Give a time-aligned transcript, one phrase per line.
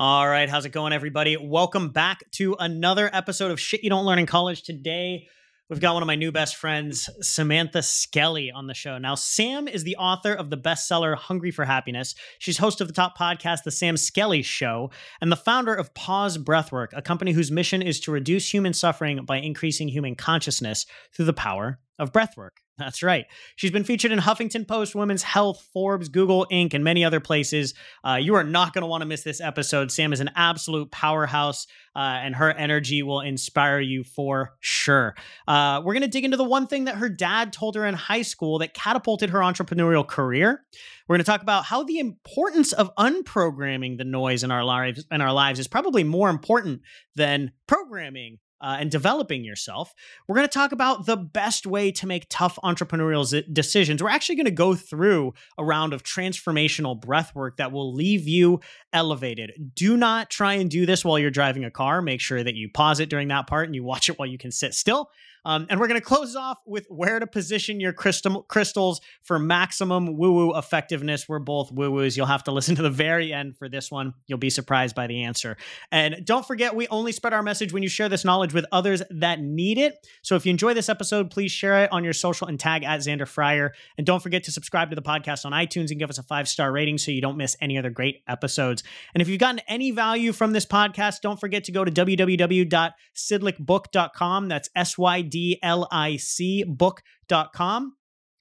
[0.00, 1.36] All right, how's it going, everybody?
[1.36, 4.62] Welcome back to another episode of Shit You Don't Learn in College.
[4.62, 5.26] Today,
[5.68, 8.98] we've got one of my new best friends, Samantha Skelly, on the show.
[8.98, 12.14] Now, Sam is the author of the bestseller Hungry for Happiness.
[12.38, 16.38] She's host of the top podcast, The Sam Skelly Show, and the founder of Pause
[16.38, 21.24] Breathwork, a company whose mission is to reduce human suffering by increasing human consciousness through
[21.24, 22.58] the power of breathwork.
[22.78, 23.26] That's right.
[23.56, 27.74] She's been featured in Huffington Post, Women's Health, Forbes, Google, Inc., and many other places.
[28.06, 29.90] Uh, you are not going to want to miss this episode.
[29.90, 35.16] Sam is an absolute powerhouse, uh, and her energy will inspire you for sure.
[35.48, 37.94] Uh, we're going to dig into the one thing that her dad told her in
[37.94, 40.64] high school that catapulted her entrepreneurial career.
[41.08, 45.04] We're going to talk about how the importance of unprogramming the noise in our lives
[45.10, 46.82] in our lives is probably more important
[47.16, 49.94] than programming uh, and developing yourself,
[50.26, 54.02] we're going to talk about the best way to make tough entrepreneurial z- decisions.
[54.02, 58.26] We're actually going to go through a round of transformational breath work that will leave
[58.26, 58.60] you
[58.92, 59.52] elevated.
[59.74, 62.02] Do not try and do this while you're driving a car.
[62.02, 64.38] Make sure that you pause it during that part and you watch it while you
[64.38, 65.10] can sit still.
[65.48, 69.38] Um, and we're going to close off with where to position your crystal, crystals for
[69.38, 71.26] maximum woo woo effectiveness.
[71.26, 72.18] We're both woo woos.
[72.18, 74.12] You'll have to listen to the very end for this one.
[74.26, 75.56] You'll be surprised by the answer.
[75.90, 79.02] And don't forget, we only spread our message when you share this knowledge with others
[79.08, 80.06] that need it.
[80.20, 83.00] So if you enjoy this episode, please share it on your social and tag at
[83.00, 83.72] Xander Fryer.
[83.96, 86.46] And don't forget to subscribe to the podcast on iTunes and give us a five
[86.46, 88.82] star rating so you don't miss any other great episodes.
[89.14, 94.48] And if you've gotten any value from this podcast, don't forget to go to www.sydlicbook.com.
[94.48, 97.94] That's S Y D L I C book.com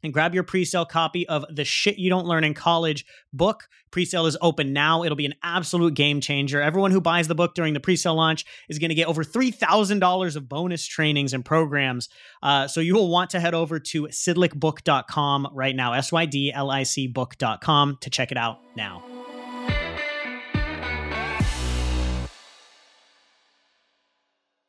[0.04, 3.68] and grab your pre-sale copy of the shit you don't learn in college book.
[3.92, 5.04] Pre-sale is open now.
[5.04, 6.62] It'll be an absolute game changer.
[6.62, 10.36] Everyone who buys the book during the pre-sale launch is going to get over $3000
[10.36, 12.10] of bonus trainings and programs.
[12.44, 18.10] Uh, so you will want to head over to sydlicbook.com right now s-y-d-l-i-c book.com to
[18.10, 19.04] check it out now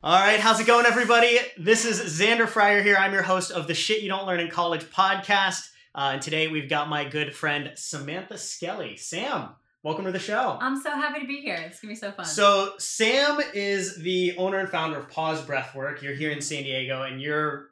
[0.01, 1.39] All right, how's it going, everybody?
[1.57, 2.95] This is Xander Fryer here.
[2.95, 5.71] I'm your host of the Shit You Don't Learn in College podcast.
[5.93, 8.95] Uh, and today we've got my good friend Samantha Skelly.
[8.95, 9.49] Sam,
[9.83, 10.57] welcome to the show.
[10.61, 11.55] I'm so happy to be here.
[11.55, 12.25] It's gonna be so fun.
[12.25, 16.01] So, Sam is the owner and founder of Pause Breathwork.
[16.01, 17.71] You're here in San Diego and you're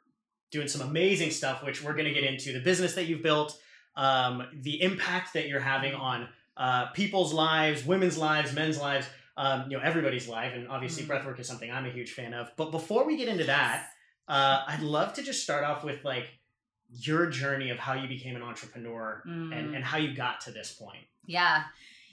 [0.50, 3.58] doing some amazing stuff, which we're going to get into the business that you've built,
[3.96, 6.28] um, the impact that you're having on
[6.58, 9.06] uh, people's lives, women's lives, men's lives
[9.38, 11.12] um, you know everybody's life, and obviously mm-hmm.
[11.12, 12.50] breathwork is something I'm a huge fan of.
[12.56, 13.86] But before we get into that,
[14.26, 16.26] uh, I'd love to just start off with like
[16.90, 19.56] your journey of how you became an entrepreneur mm.
[19.56, 21.04] and, and how you got to this point.
[21.24, 21.64] Yeah.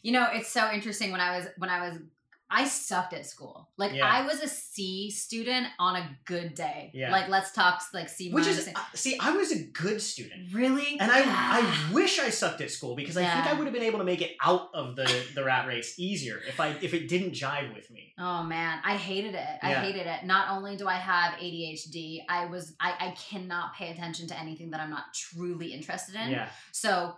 [0.04, 1.98] You know, it's so interesting when I was when I was
[2.56, 3.68] I sucked at school.
[3.76, 4.06] Like yeah.
[4.06, 6.90] I was a C student on a good day.
[6.94, 7.12] Yeah.
[7.12, 8.32] Like let's talk like C.
[8.32, 10.54] Which is uh, see, I was a good student.
[10.54, 10.98] Really?
[10.98, 11.26] And yeah.
[11.28, 14.00] I I wish I sucked at school because I think I would have been able
[14.00, 17.34] to make it out of the the rat race easier if I if it didn't
[17.34, 18.14] jive with me.
[18.18, 19.60] Oh man, I hated it.
[19.62, 20.24] I hated it.
[20.24, 24.70] Not only do I have ADHD, I was I I cannot pay attention to anything
[24.70, 26.32] that I'm not truly interested in.
[26.32, 26.48] Yeah.
[26.72, 27.16] So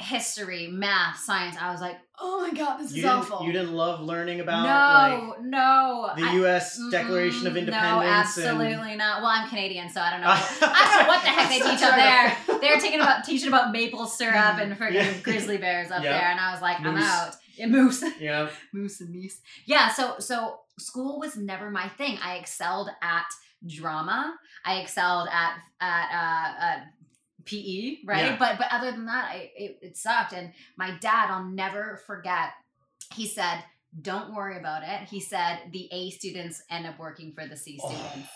[0.00, 3.44] history, math, science, I was like, oh my god, this you is awful.
[3.44, 6.80] You didn't love learning about no, like, no the U.S.
[6.80, 7.92] I, Declaration of Independence.
[7.92, 8.98] No, absolutely and...
[8.98, 9.22] not.
[9.22, 10.28] Well, I'm Canadian, so I don't know.
[10.28, 12.60] I don't know what the heck they teach up there.
[12.60, 15.20] They're teaching about teaching about maple syrup and freaking yeah.
[15.22, 16.94] grizzly bears up there, and I was like, moose.
[16.96, 17.36] I'm out.
[17.56, 18.04] Yeah, moose.
[18.20, 18.50] Yeah.
[18.72, 19.40] moose and meese.
[19.66, 19.88] Yeah.
[19.90, 22.18] So so school was never my thing.
[22.22, 23.26] I excelled at
[23.66, 24.34] drama.
[24.64, 26.84] I excelled at at uh, uh,
[27.48, 28.24] PE, right?
[28.26, 28.36] Yeah.
[28.38, 30.32] But but other than that, I, it, it sucked.
[30.32, 32.50] And my dad, I'll never forget.
[33.14, 33.64] He said,
[34.00, 37.78] "Don't worry about it." He said, "The A students end up working for the C
[37.82, 37.88] oh.
[37.88, 38.28] students."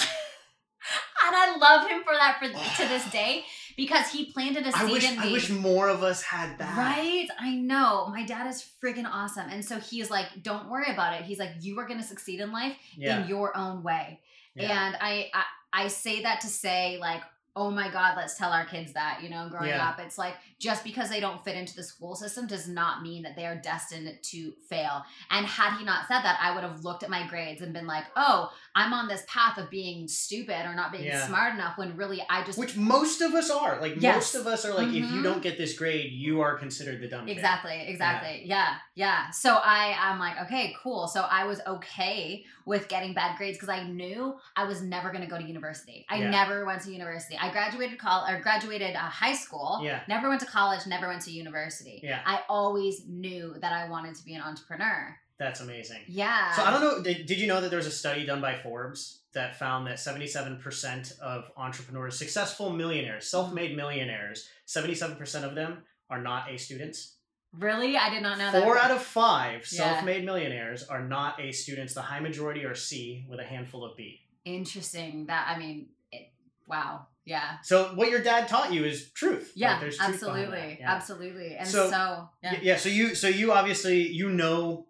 [0.00, 0.06] Oh.
[1.26, 2.48] and I love him for that for
[2.82, 3.44] to this day
[3.76, 5.28] because he planted a seed I wish in me.
[5.28, 6.76] I wish more of us had that.
[6.76, 7.28] Right?
[7.38, 8.08] I know.
[8.08, 9.48] My dad is friggin' awesome.
[9.48, 11.24] And so he's like, don't worry about it.
[11.24, 13.22] He's like, you are going to succeed in life Yeah.
[13.22, 14.20] in your own way.
[14.54, 14.86] yeah.
[14.86, 17.22] And I, I I say that to say like,
[17.58, 19.88] oh my God, let's tell our kids that, you know, growing Yeah.
[19.88, 19.98] up.
[19.98, 23.34] It's like just because they don't fit into the school system does not mean that
[23.34, 25.02] they are destined to fail.
[25.30, 27.86] And had he not said that, I would have looked at my grades and been
[27.88, 31.26] like, oh, I'm on this path of being stupid or not being Yeah.
[31.26, 33.80] smart enough when really I just Which most of us are.
[33.80, 34.14] Like Yes.
[34.14, 35.24] most of us are like, if you Mhm.
[35.24, 37.32] don't get this grade, you are considered the dumb kid.
[37.32, 38.42] Exactly, exactly.
[38.46, 38.76] Yeah.
[38.94, 41.08] yeah, So I I'm like, okay, cool.
[41.08, 45.22] So I was okay with getting bad grades because I knew I was never going
[45.22, 46.04] to go to university.
[46.08, 46.30] I Yeah.
[46.30, 47.36] never went to university.
[47.40, 49.80] I graduated college or graduated uh, high school.
[49.82, 50.00] Yeah.
[50.08, 52.00] Never went to college, never went to university.
[52.02, 52.20] Yeah.
[52.24, 55.16] I always knew that I wanted to be an entrepreneur.
[55.38, 56.00] That's amazing.
[56.08, 56.52] Yeah.
[56.52, 57.02] So I don't know.
[57.02, 59.96] Did, did you know that there was a study done by Forbes that found that
[59.98, 67.14] 77% of entrepreneurs, successful millionaires, self-made millionaires, 77% of them are not A students.
[67.52, 67.96] Really?
[67.96, 68.62] I did not know that.
[68.62, 69.94] Four out of five Yeah.
[69.94, 71.94] self-made millionaires are not A students.
[71.94, 74.20] The high majority are C with a handful of B.
[74.44, 75.26] Interesting.
[75.26, 76.30] That I mean, it,
[76.66, 77.06] wow.
[77.28, 77.58] Yeah.
[77.62, 79.48] So what your dad taught you is truth.
[79.48, 80.78] Like, Yeah, there's truth absolutely.
[80.80, 80.94] Yeah.
[80.94, 81.56] Absolutely.
[81.56, 82.58] And So- so, yeah.
[82.62, 84.86] Yeah so you so you obviously you know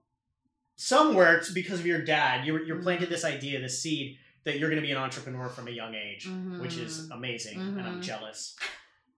[0.77, 4.71] somewhere it's because of your dad you you're planted this idea this seed that you're
[4.71, 6.29] going to be an entrepreneur from a young age
[6.61, 7.17] which is Mhm.
[7.17, 8.05] amazing and i'm Mhm.
[8.05, 8.55] jealous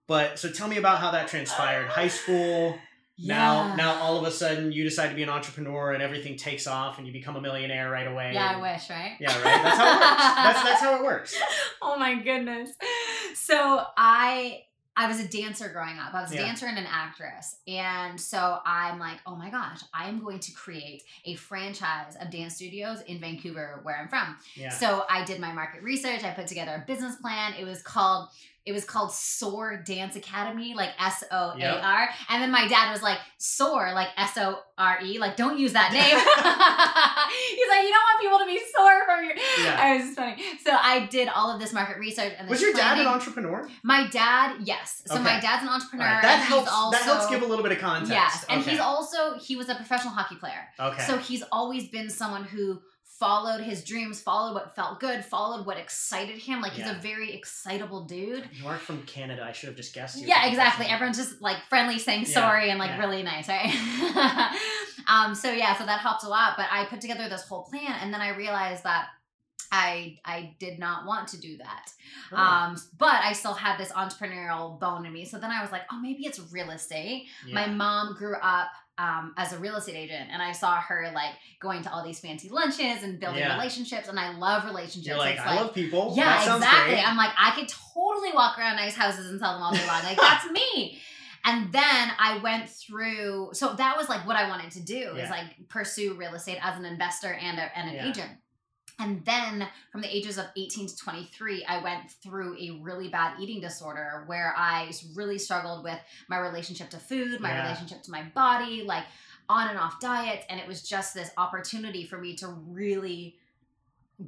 [0.07, 2.79] but so tell me about how that transpired high school
[3.27, 3.75] Yeah.
[3.77, 6.97] now all of a sudden you decide to be an entrepreneur and everything takes off
[6.97, 9.15] and you become a millionaire right away Yeah, I wish, right?
[9.19, 11.41] yeah right that's how it works that's that's how it works
[11.81, 12.71] oh my goodness.
[13.35, 14.63] So I
[14.97, 16.13] I was a dancer growing up.
[16.13, 16.41] I was a Yeah.
[16.47, 17.55] dancer and an actress.
[17.65, 22.29] And so I'm like, oh my gosh, I am going to create a franchise of
[22.29, 24.35] dance studios in Vancouver, where I'm from.
[24.53, 26.25] yeah So I did my market research.
[26.25, 27.53] I put together a business plan.
[27.57, 28.29] It was called
[28.65, 32.09] it was called SOAR Dance Academy, like S O A R.
[32.29, 35.73] And then my dad was like, SOAR, like S O R E, like don't use
[35.73, 36.15] that name.
[37.57, 39.33] He's like, you don't want people to be sore from your.
[39.65, 39.77] Yeah.
[39.81, 40.41] I was just funny.
[40.63, 43.67] So I did all of this market research and this was your dad an entrepreneur
[43.83, 45.01] My dad, yes.
[45.05, 46.05] So my dad's an entrepreneur.
[46.05, 48.71] right, that helps also, that helps give a little bit of context Yes, and okay.
[48.71, 50.67] he's also he was a professional hockey player.
[50.79, 52.79] okay So he's always been someone who
[53.21, 56.59] followed his dreams, followed what felt good, followed what excited him.
[56.59, 58.49] Like he's a very excitable dude.
[58.51, 60.87] you aren't from canada i should have just guessed you Yeah, exactly.
[60.87, 62.99] Everyone's just like friendly, saying Yeah, sorry and like yeah.
[62.99, 63.69] really nice, right?
[65.07, 66.55] um, so yeah, so that helped a lot.
[66.57, 69.09] But I put together this whole plan, and then I realized that
[69.71, 71.91] I I did not want to do that.
[72.31, 72.37] Oh.
[72.37, 75.25] Um, but I still had this entrepreneurial bone in me.
[75.25, 77.27] So then I was like, oh, maybe it's real estate.
[77.45, 77.53] Yeah.
[77.53, 81.33] My mom grew up um, as a real estate agent, and I saw her like
[81.59, 83.55] going to all these fancy lunches and building Yeah.
[83.55, 84.07] relationships.
[84.07, 85.07] And I love relationships.
[85.07, 86.13] You're like, It's I love people.
[86.15, 86.99] yeah, that exactly.
[86.99, 90.03] I'm like, I could totally walk around nice houses and sell them all day long.
[90.03, 90.99] Like that's me.
[91.43, 93.49] And then I went through.
[93.53, 95.23] So that was like what I wanted to do Yeah.
[95.23, 98.09] is like pursue real estate as an investor and a, and an Yeah.
[98.09, 98.31] agent.
[98.99, 103.39] And then from the ages of 18 to 23, I went through a really bad
[103.39, 105.99] eating disorder where I really struggled with
[106.29, 107.63] my relationship to food, my Yeah.
[107.63, 109.05] relationship to my body, like
[109.49, 110.45] on and off diets.
[110.49, 113.37] And it was just this opportunity for me to really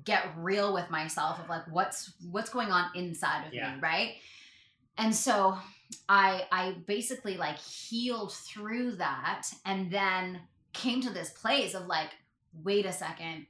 [0.03, 3.75] get real with myself of like what's what's going on inside of Yeah.
[3.75, 4.15] me, right?
[4.97, 5.57] And so
[6.09, 10.41] I I basically like healed through that and then
[10.73, 12.09] came to this place of like
[12.63, 13.45] wait a second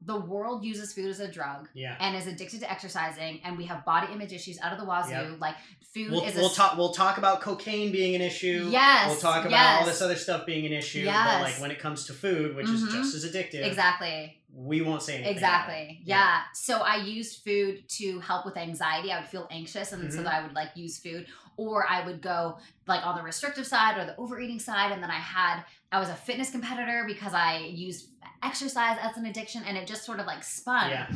[0.00, 1.96] the world uses food as a drug Yeah.
[2.00, 5.10] and is addicted to exercising and we have body image issues out of the wazoo
[5.10, 5.40] Yep.
[5.40, 5.56] like
[5.92, 6.76] food We'll, is we'll a talk.
[6.76, 8.68] We'll talk about cocaine being an issue.
[8.70, 11.04] yes We'll talk about all this other stuff being an issue.
[11.06, 12.92] But like when it comes to food, which is Mhm.
[12.92, 15.36] just as addictive, exactly we won't say anything.
[15.38, 15.98] about Exactly.
[16.00, 16.06] it.
[16.08, 16.40] Yeah.
[16.54, 19.12] So I used food to help with anxiety.
[19.12, 20.24] I would feel anxious, and so Mhm.
[20.24, 21.26] that I would like use food,
[21.58, 25.10] or I would go like on the restrictive side or the overeating side, and then
[25.10, 28.08] I had I was a fitness competitor because I used
[28.42, 30.88] exercise as an addiction, and it just sort of like spun.
[30.88, 31.12] Yeah.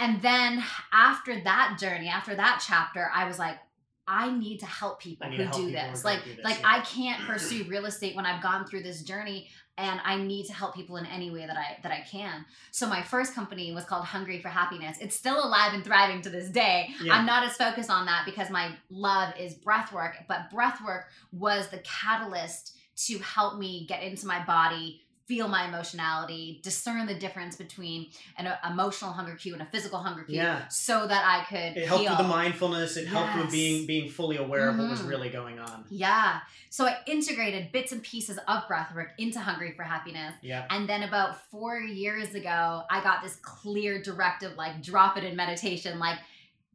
[0.00, 3.58] And then after that journey, after that chapter, I was like.
[4.06, 6.04] I need to help people who help do people this.
[6.04, 6.72] Like, through this, like yeah.
[6.72, 10.52] I can't pursue real estate when I've gone through this journey, and I need to
[10.52, 12.44] help people in any way that I that I can.
[12.70, 14.98] So my first company was called Hungry for Happiness.
[15.00, 16.88] It's still alive and thriving to this day.
[17.02, 17.14] Yeah.
[17.14, 21.06] I'm not as focused on that because my love is breath work, but breath work
[21.32, 22.76] was the catalyst
[23.06, 28.48] to help me get into my body, feel my emotionality, discern the difference between an
[28.48, 30.66] uh, emotional hunger cue and a physical hunger cue Yeah.
[30.66, 32.10] so that I could It helped heal.
[32.10, 32.96] with the mindfulness.
[32.96, 35.08] It helped with being being fully aware of what was Mhm.
[35.08, 35.84] really going on.
[35.88, 36.40] Yeah.
[36.68, 40.34] So I integrated bits and pieces of breathwork into Hungry for Happiness.
[40.42, 40.66] Yeah.
[40.68, 45.36] And then about four years ago, I got this clear directive like, drop it in
[45.36, 46.00] meditation.
[46.00, 46.18] Like,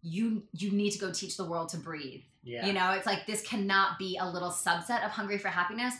[0.02, 2.22] you you need to go teach the world to breathe.
[2.44, 2.66] Yeah.
[2.68, 5.96] You know, it's like this cannot be a little subset of Hungry for Happiness.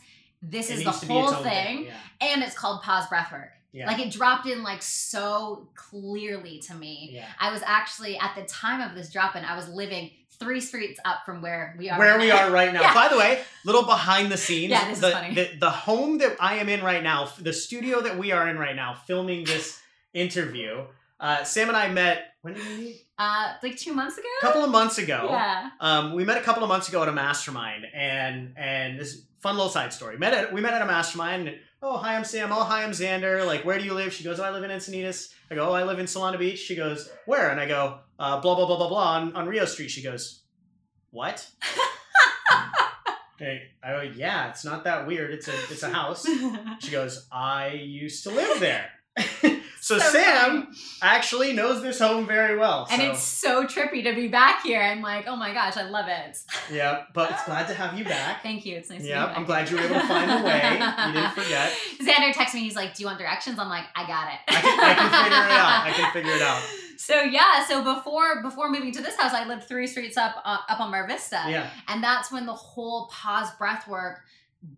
[0.50, 1.94] This It is the needs to be its whole own thing, Yeah.
[2.22, 3.50] and it's called pause breathwork.
[3.72, 3.88] Yeah.
[3.88, 7.10] Like it dropped in like so clearly to me.
[7.12, 7.26] yeah.
[7.40, 11.00] I was actually at the time of this drop in, I was living three streets
[11.06, 11.98] up from where we are.
[12.00, 12.48] Where right we now.
[12.48, 12.82] are right now.
[12.82, 12.94] Yeah.
[12.94, 14.72] By the way, little behind the scenes.
[14.72, 15.34] Yeah, this is the, funny.
[15.36, 18.58] The, the home that I am in right now, the studio that we are in
[18.58, 19.80] right now, filming this
[20.14, 20.86] interview.
[21.20, 22.35] Uh, Sam and I met.
[22.46, 23.08] When did we meet?
[23.18, 24.28] Uh, like two months ago.
[24.44, 25.30] A couple of months ago.
[25.32, 25.70] Yeah.
[25.80, 29.56] Um, we met a couple of months ago at a mastermind, and and this fun
[29.56, 30.20] little side story.
[30.20, 31.48] Met at we met at a mastermind.
[31.48, 32.52] And, oh, hi, I'm Sam.
[32.52, 33.44] Oh, hi, I'm Xander.
[33.48, 34.14] Like, where do you live?
[34.14, 35.34] She goes, oh, I live in Encinitas.
[35.50, 36.60] I go, oh, I live in Solana Beach.
[36.60, 37.50] She goes, where?
[37.50, 39.90] And I go, uh, blah blah blah blah blah on, on Rio Street.
[39.90, 40.44] She goes,
[41.10, 41.50] what?
[43.38, 45.32] Hey, I go, yeah, it's not that weird.
[45.32, 46.26] It's a it's a house.
[46.80, 48.92] She goes, I used to live there.
[49.86, 50.78] so, So Sam funny.
[51.02, 52.88] actually knows this home very well.
[52.90, 54.82] and so- it's so trippy to be back here.
[54.82, 56.38] I'm like, oh my gosh, I love it.
[56.72, 58.42] yeah, but it's glad to have you back.
[58.42, 58.78] Thank you.
[58.78, 59.38] It's nice to Yeah, be back.
[59.38, 60.62] I'm glad you were able to find the way.
[61.08, 61.72] You didn't forget.
[62.02, 62.62] Xander texts me.
[62.62, 64.40] He's like, "Do you want directions?" I'm like, "I got it.
[64.48, 65.84] I can, I can figure it out.
[65.86, 66.62] I can figure it out.
[66.98, 70.60] So yeah, so before before moving to this house, I lived three streets up uh,
[70.70, 74.20] up on Mar Vista, Yeah, and that's when the whole pause breathwork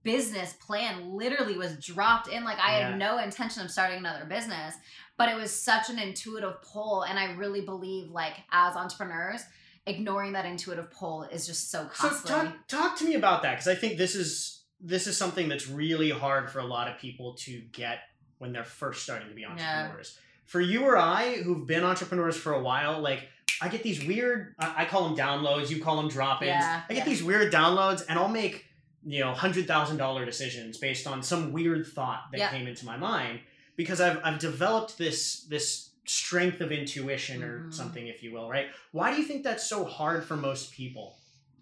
[0.04, 2.44] business plan literally was dropped in.
[2.44, 2.90] Like I Yeah.
[2.90, 4.76] had no intention of starting another business,
[5.18, 9.42] but it was such an intuitive pull, and I really believe like as entrepreneurs,
[9.86, 13.68] ignoring that intuitive pull is just so So talk talk to me about that because
[13.68, 17.34] I think this is this is something that's really hard for a lot of people
[17.34, 18.00] to get
[18.38, 20.20] when they're first starting to be entrepreneurs.
[20.46, 23.28] For you or I, who've been entrepreneurs for a while, like
[23.60, 26.50] I get these weird I, I call them downloads, you call them drop-ins.
[26.50, 27.06] Yeah, I get yeah.
[27.06, 28.67] these weird downloads, and I'll make
[29.08, 32.50] you know hundred thousand dollar decisions based on some weird thought that Yeah.
[32.50, 33.40] came into my mind
[33.76, 37.74] because I've I've developed this this strength of intuition or Mhm.
[37.74, 38.68] something, if you will, right?
[38.92, 41.18] Why do you think that's so hard for most people?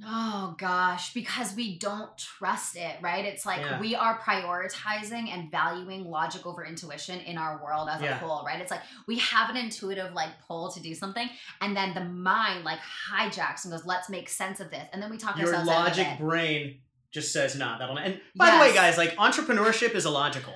[0.06, 3.24] Oh gosh, because we don't trust it, right?
[3.26, 3.80] It's like Yeah.
[3.80, 8.16] we are prioritizing and valuing logic over intuition in our world as Yeah.
[8.16, 8.60] a whole, right?
[8.60, 11.30] It's like we have an intuitive like pull to do something,
[11.62, 15.10] and then the mind like hijacks and goes, "Let's make sense of this," and then
[15.10, 16.82] we talk Your ourselves of logic brain
[17.16, 20.54] just says nah that'll and by the way guys like entrepreneurship is illogical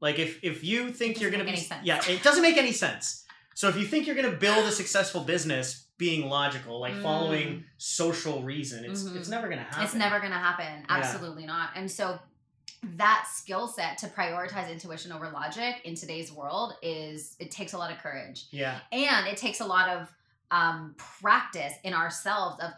[0.00, 1.84] like if if you think It you're gonna make be any sense.
[1.84, 5.22] yeah it doesn't make any sense so if you think you're gonna build a successful
[5.22, 9.16] business being logical like following social reason it's Mhm.
[9.16, 10.72] it's never gonna happen It's never going to happen.
[10.88, 10.96] Yeah.
[10.96, 11.70] Absolutely not.
[11.76, 12.18] And so
[13.02, 17.78] that skill set to prioritize intuition over logic in today's world is it takes a
[17.78, 18.46] lot of courage.
[18.50, 20.10] yeah and it takes a lot of
[20.52, 22.70] um, practice in ourselves of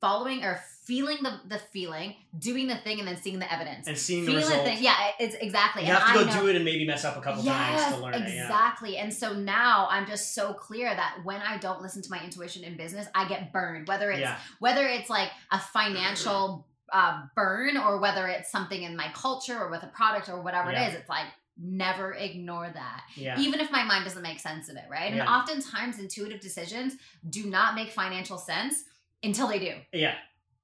[0.00, 3.98] following or feeling the, the feeling doing the thing and then seeing the evidence and
[3.98, 6.48] seeing the result the yeah it's exactly you and have to I go know- do
[6.48, 8.96] it and maybe mess up a couple times to learn it yeah exactly.
[8.96, 12.64] And so now I'm just so clear that when I don't listen to my intuition
[12.64, 13.86] in business, I get burned.
[13.88, 18.96] Whether it's yeah whether it's like a financial uh, burn or whether it's something in
[18.96, 20.86] my culture or with a product or whatever Yeah.
[20.86, 21.26] it is, it's like
[21.60, 25.12] never ignore that yeah even if my mind doesn't make sense of it, right?
[25.12, 25.20] Yeah.
[25.22, 26.94] And oftentimes intuitive decisions
[27.28, 28.84] do not make financial sense
[29.22, 30.14] until they do, yeah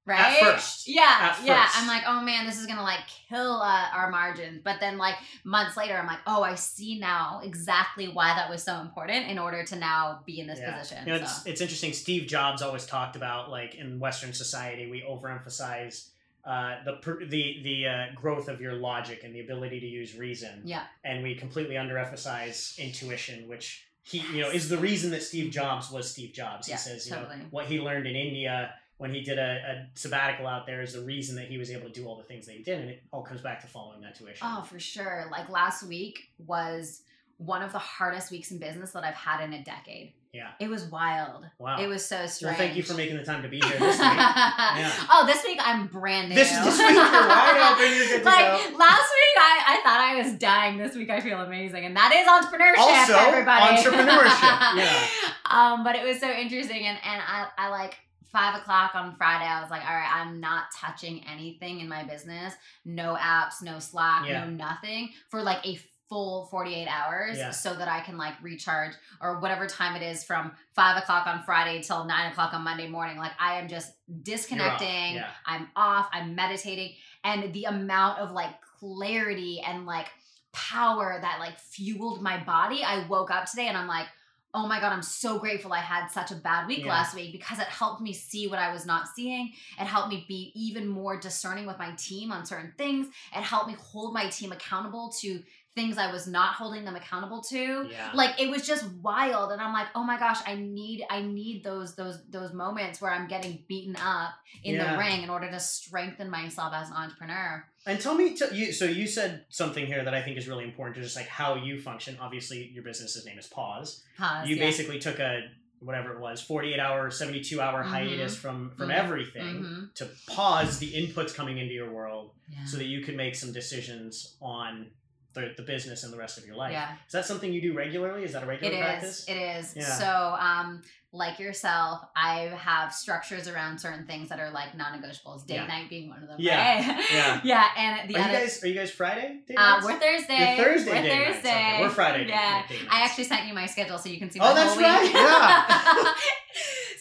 [0.05, 0.37] right?
[0.39, 0.87] first.
[0.87, 1.67] Yeah, At yeah.
[1.75, 4.61] I'm like, oh man, this is gonna like kill uh, our margins.
[4.63, 8.63] But then like months later, I'm like, oh, I see now exactly why that was
[8.63, 10.77] so important in order to now be in this Yeah.
[10.77, 11.07] position.
[11.07, 11.23] You know, so.
[11.23, 11.93] it's, it's interesting.
[11.93, 16.09] Steve Jobs always talked about like in Western society, we overemphasize
[16.45, 20.61] uh, the the the uh, growth of your logic and the ability to use reason,
[20.63, 25.51] yeah, and we completely underemphasize intuition, which he you know is the reason that Steve
[25.51, 26.67] Jobs was Steve Jobs.
[26.67, 27.37] He Yeah, says you totally.
[27.37, 30.93] know what he learned in India when he did a, a sabbatical out there is
[30.93, 32.89] the reason that he was able to do all the things that he did, and
[32.89, 34.47] it all comes back to following that tuition.
[34.49, 35.25] oh for sure.
[35.31, 37.01] Like last week was
[37.37, 40.13] one of the hardest weeks in business that I've had in a decade.
[40.33, 40.49] Yeah.
[40.59, 41.45] it was wild.
[41.59, 41.79] wow!
[41.81, 42.57] It was so strange.
[42.57, 44.07] well, thank you for making the time to be here this week.
[44.17, 44.91] Yeah.
[45.09, 46.35] Oh, this week I'm brand new.
[46.35, 48.77] This- this week you're wide open, you're good to like go.
[48.77, 50.77] last week, I, I thought I was dying.
[50.77, 52.79] This week, I feel amazing, and that is entrepreneurship.
[52.79, 53.77] Also, everybody.
[53.77, 55.07] entrepreneurship, yeah.
[55.49, 57.95] Um, but it was so interesting, and and I I like
[58.33, 59.45] five o'clock on Friday.
[59.45, 62.53] I was like, all right, I'm not touching anything in my business.
[62.83, 64.43] No apps, no Slack, Yeah.
[64.43, 67.49] no nothing for like a full 48 hours Yeah.
[67.51, 71.43] so that I can like recharge or whatever time it is from five o'clock on
[71.43, 73.17] Friday till nine o'clock on Monday morning.
[73.17, 73.91] Like I am just
[74.23, 75.15] disconnecting.
[75.15, 75.29] yeah.
[75.45, 76.07] I'm off.
[76.13, 76.93] I'm meditating.
[77.23, 80.07] And the amount of like clarity and like
[80.53, 82.83] power that like fueled my body.
[82.83, 84.07] I woke up today and I'm like,
[84.53, 86.89] oh my God, I'm so grateful I had such a bad week Yeah.
[86.89, 89.51] last week because it helped me see what I was not seeing.
[89.79, 93.07] It helped me be even more discerning with my team on certain things.
[93.35, 95.41] It helped me hold my team accountable to
[95.75, 97.87] things I was not holding them accountable to.
[97.91, 98.11] Yeah.
[98.13, 101.63] Like it was just wild and I'm like, "Oh my gosh, I need I need
[101.65, 104.93] those those those moments where I'm getting beaten up in Yeah.
[104.93, 108.71] the ring in order to strengthen myself as an entrepreneur." And tell me, t- you,
[108.71, 111.55] so you said something here that I think is really important to just like how
[111.55, 112.17] you function.
[112.19, 114.03] Obviously, your business's name is Pause.
[114.17, 114.47] Pause.
[114.49, 114.63] you yeah.
[114.63, 115.41] basically took a
[115.79, 117.87] whatever it was, forty-eight hour, seventy-two hour Mhm.
[117.89, 118.93] hiatus from from Mhm.
[118.95, 119.93] everything Mhm.
[119.95, 122.63] to pause the inputs coming into your world Yeah.
[122.65, 124.89] so that you could make some decisions on
[125.35, 126.71] the, the business and the rest of your life.
[126.71, 126.93] yeah.
[127.05, 128.23] Is that something you do regularly?
[128.23, 128.79] Is that a It regular is.
[128.81, 129.25] practice?
[129.27, 129.73] It is.
[129.75, 129.83] Yeah.
[129.83, 130.07] So,
[130.39, 130.81] um,
[131.13, 135.45] like yourself, I have structures around certain things that are like non-negotiables.
[135.47, 135.67] Date Yeah.
[135.67, 136.35] night being one of them.
[136.39, 136.87] Yeah.
[136.97, 137.05] Right?
[137.13, 137.41] Yeah.
[137.45, 137.65] yeah.
[137.77, 138.33] And the are you other.
[138.39, 139.39] guys are you guys Friday?
[139.47, 140.55] date uh, we're Thursday.
[140.57, 141.35] You're Thursday We're nights.
[141.35, 141.49] Thursday.
[141.73, 142.63] Okay, we're Friday Yeah.
[142.91, 144.39] I actually sent you my schedule so you can see.
[144.41, 146.13] Oh, my that's whole right, yeah.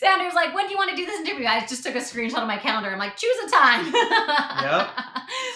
[0.02, 1.46] Xander's like, when do you want to do this interview?
[1.46, 2.90] I just took a screenshot of my calendar.
[2.90, 3.86] I'm like, choose a time.
[3.86, 4.90] Yep.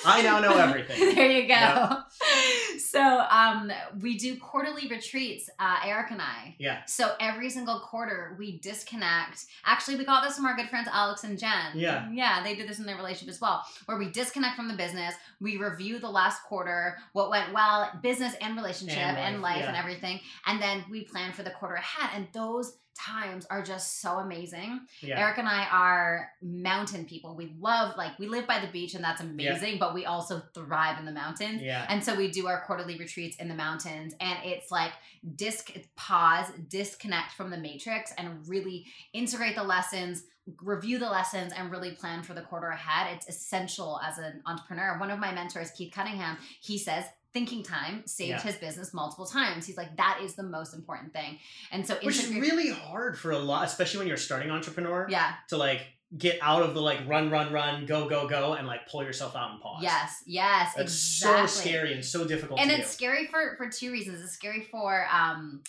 [0.07, 1.15] I now know everything.
[1.15, 1.55] there you go.
[1.55, 1.99] Yep.
[2.79, 3.71] So um,
[4.01, 6.55] we do quarterly retreats, uh, Eric and I.
[6.59, 6.85] Yeah.
[6.87, 9.47] So every single quarter we disconnect.
[9.65, 11.51] Actually, we got this from our good friends Alex and Jen.
[11.75, 12.09] Yeah.
[12.11, 15.15] Yeah, they did this in their relationship as well, where we disconnect from the business.
[15.41, 19.63] We review the last quarter, what went well, business and relationship And and life, life,
[19.63, 19.69] yeah.
[19.69, 20.21] and everything.
[20.47, 22.11] And then we plan for the quarter ahead.
[22.15, 24.81] And those times are just so amazing.
[25.03, 25.21] Yeah.
[25.21, 27.37] Eric and I are mountain people.
[27.37, 30.99] We love like we live by the beach and that's amazing, but we also thrive
[30.99, 31.63] in the mountains.
[31.63, 31.87] yeah.
[31.89, 34.93] And so we do our quarterly retreats in the mountains and it's like
[35.37, 40.25] disc pause, disconnect from the matrix and really integrate the lessons,
[40.63, 43.15] review the lessons and really plan for the quarter ahead.
[43.17, 44.99] It's essential as an entrepreneur.
[44.99, 48.41] One of my mentors, Keith Cunningham, he says thinking time saved Yeah.
[48.41, 49.67] his business multiple times.
[49.67, 51.39] He's like that is the most important thing.
[51.71, 55.07] And so Which is really hard for a lot, especially when you're a starting entrepreneur.
[55.11, 55.35] yeah.
[55.51, 55.83] To like
[56.17, 59.37] get out of the like run, run, run, go, go, go, and like pull yourself
[59.37, 59.83] out and pause.
[59.83, 61.47] Yes, yes, That's exactly.
[61.49, 62.95] so scary and so difficult and it's do.
[63.07, 65.63] scary for for two reasons it's scary for um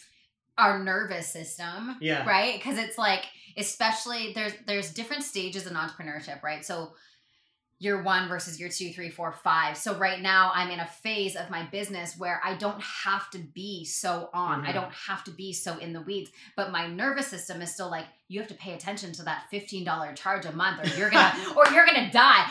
[0.58, 2.26] our nervous system Yeah.
[2.28, 3.26] right because it's like
[3.58, 6.94] especially there's there's different stages in entrepreneurship right so
[7.80, 11.36] year one versus year two three four five so right now i'm in a phase
[11.36, 14.74] of my business where i don't have to be so on i Mhm.
[14.74, 18.06] don't have to be so in the weeds but my nervous system is still like
[18.28, 21.66] you have to pay attention to that $15 charge a month or you're gonna or
[21.74, 22.46] you're gonna die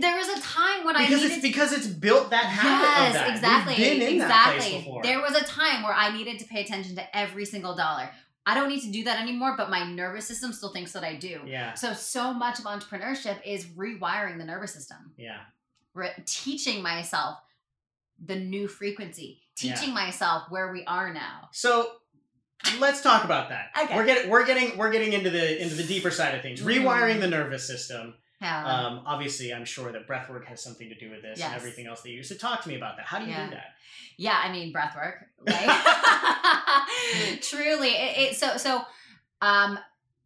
[0.00, 3.12] there was a time when i because needed it's because it's built that habit of
[3.14, 3.30] that.
[3.30, 3.74] Exactly.
[4.16, 5.00] exactly.
[5.02, 8.08] There was a time where I needed to pay attention to every single dollar.
[8.44, 11.14] I don't need to do that anymore, but my nervous system still thinks that I
[11.14, 11.40] do.
[11.46, 11.74] yeah.
[11.74, 15.38] So, so much of entrepreneurship is rewiring the nervous system, Yeah.
[15.94, 17.38] re- teaching myself
[18.24, 19.74] the new frequency, Yeah.
[19.74, 21.48] teaching myself where we are now.
[21.52, 21.92] So
[22.78, 23.70] let's talk about that.
[23.84, 23.96] Okay.
[23.96, 26.60] We're getting we're getting we're getting into the into the deeper side of things.
[26.60, 26.66] Mm.
[26.82, 28.14] Rewiring the nervous system.
[28.42, 28.66] How?
[28.66, 32.02] Um, obviously, I'm sure that breathwork has something to do with this and everything else
[32.02, 32.28] that you use.
[32.28, 33.06] So talk to me about that.
[33.06, 33.44] How do you Yeah.
[33.46, 33.74] do that?
[34.16, 35.26] yeah, I mean breath work.
[35.46, 35.66] Like
[37.42, 38.82] truly, it, it so so.
[39.40, 39.78] Um,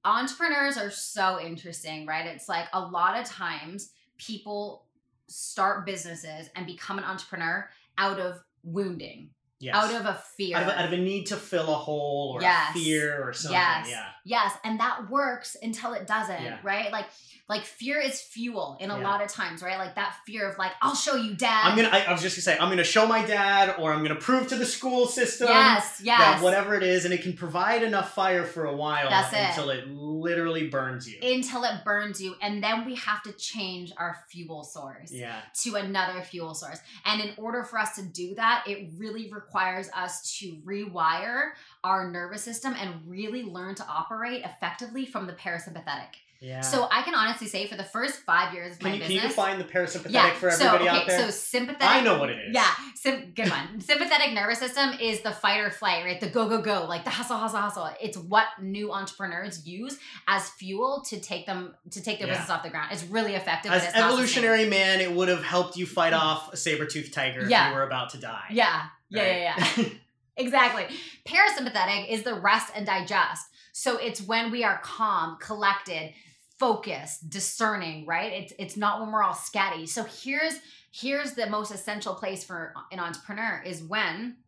[0.05, 2.27] entrepreneurs are so interesting, right?
[2.27, 4.85] It's like a lot of times people
[5.27, 9.75] start businesses and become an entrepreneur out of wounding, Yes.
[9.75, 10.57] out of a fear.
[10.59, 12.71] out of, a, out of a need to fill a hole or Yes.
[12.71, 13.55] a fear or something.
[13.59, 13.89] Yes.
[13.91, 14.07] Yeah.
[14.27, 16.59] Yes, and that works until it doesn't, Yeah.
[16.65, 16.91] right?
[16.91, 17.07] Like
[17.49, 19.05] like fear is fuel in a Yeah.
[19.09, 19.79] lot of times, right?
[19.79, 21.63] Like that fear of like, I'll show you dad.
[21.67, 21.91] I'm gonna.
[21.97, 24.49] I, I was just gonna say I'm gonna show my dad, or I'm gonna prove
[24.49, 26.19] to the school system Yes, yes.
[26.19, 29.39] that whatever it is, and it can provide enough fire for a while That's it.
[29.51, 31.21] until it literally burns you.
[31.23, 32.35] until it burns you.
[32.43, 35.13] And then we have to change our fuel source.
[35.13, 35.37] yeah.
[35.63, 36.81] to another fuel source.
[37.05, 41.51] And in order for us to do that, it really requires us to rewire
[41.85, 46.17] our nervous system and really learn to operate effectively from the parasympathetic.
[46.41, 46.61] Yeah.
[46.61, 49.11] So I can honestly say for the first five years of can my you, can
[49.11, 51.21] you define the parasympathetic yeah, for so, everybody okay, out there?
[51.21, 51.89] So sympathetic.
[51.89, 52.55] I know what it is.
[52.55, 53.81] Yeah, sim- good one.
[53.81, 56.21] Sympathetic nervous system is the fight or flight, right?
[56.21, 57.89] The go go go, like the hustle hustle hustle.
[58.03, 59.99] It's what new entrepreneurs use
[60.29, 62.35] as fuel to take them to take their Yeah.
[62.35, 62.93] business off the ground.
[62.93, 63.73] It's really effective.
[63.73, 66.27] As evolutionary man, it would have helped you fight mm-hmm.
[66.27, 68.45] off a saber-toothed tiger if you were about to die.
[68.51, 69.85] Yeah, yeah, yeah, yeah.
[70.37, 70.85] exactly.
[71.27, 73.47] Parasympathetic is the rest and digest.
[73.79, 76.15] So it's when we are calm, collected,
[76.59, 78.33] focused, discerning, right?
[78.33, 79.87] It's it's not when we're all scatty.
[79.87, 80.55] So here's
[80.91, 84.39] here's the most essential place for an entrepreneur is when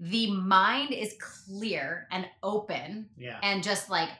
[0.00, 3.38] the mind is clear and open yeah.
[3.42, 4.10] and just like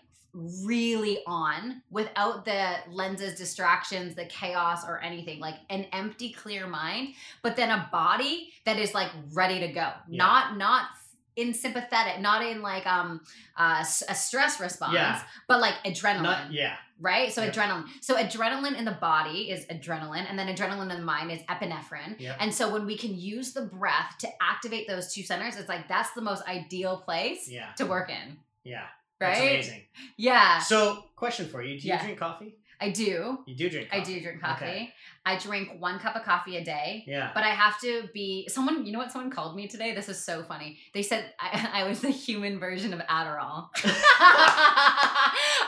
[0.65, 7.09] really on without the lenses distractions the chaos or anything like an empty clear mind
[7.43, 10.25] but then a body that is like ready to go Yeah.
[10.25, 10.89] not not
[11.37, 13.21] in sympathetic not in like um
[13.57, 15.21] uh a stress response Yeah.
[15.47, 16.77] but like adrenaline Not, yeah.
[17.01, 17.33] right?
[17.33, 17.55] So Yep.
[17.55, 17.85] adrenaline.
[18.01, 22.19] So adrenaline in the body is adrenaline, and then adrenaline in the mind is epinephrine.
[22.19, 22.37] Yep.
[22.41, 25.89] And so when we can use the breath to activate those two centers, it's like
[25.89, 27.73] that's the most ideal place Yeah.
[27.75, 28.81] to work in, Yeah.
[29.21, 29.35] right?
[29.35, 29.83] That's amazing.
[30.17, 32.03] Yeah, So, question for you: Do you Yeah.
[32.03, 32.55] drink coffee?
[32.81, 33.39] I do.
[33.47, 33.89] You do drink.
[33.93, 34.65] I do drink coffee.
[34.65, 34.93] Okay.
[35.25, 37.05] I drink one cup of coffee a day.
[37.07, 37.31] Yeah.
[37.35, 38.85] But I have to be someone.
[38.87, 39.11] You know what?
[39.11, 39.95] Someone called me today.
[39.95, 40.79] This is so funny.
[40.93, 43.69] They said I, I was the human version of Adderall.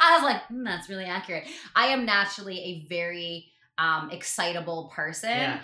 [0.01, 1.45] I was like, "Hmm, that's really accurate.
[1.75, 3.47] I am naturally a very
[3.79, 5.31] um, excitable person.
[5.31, 5.61] yeah.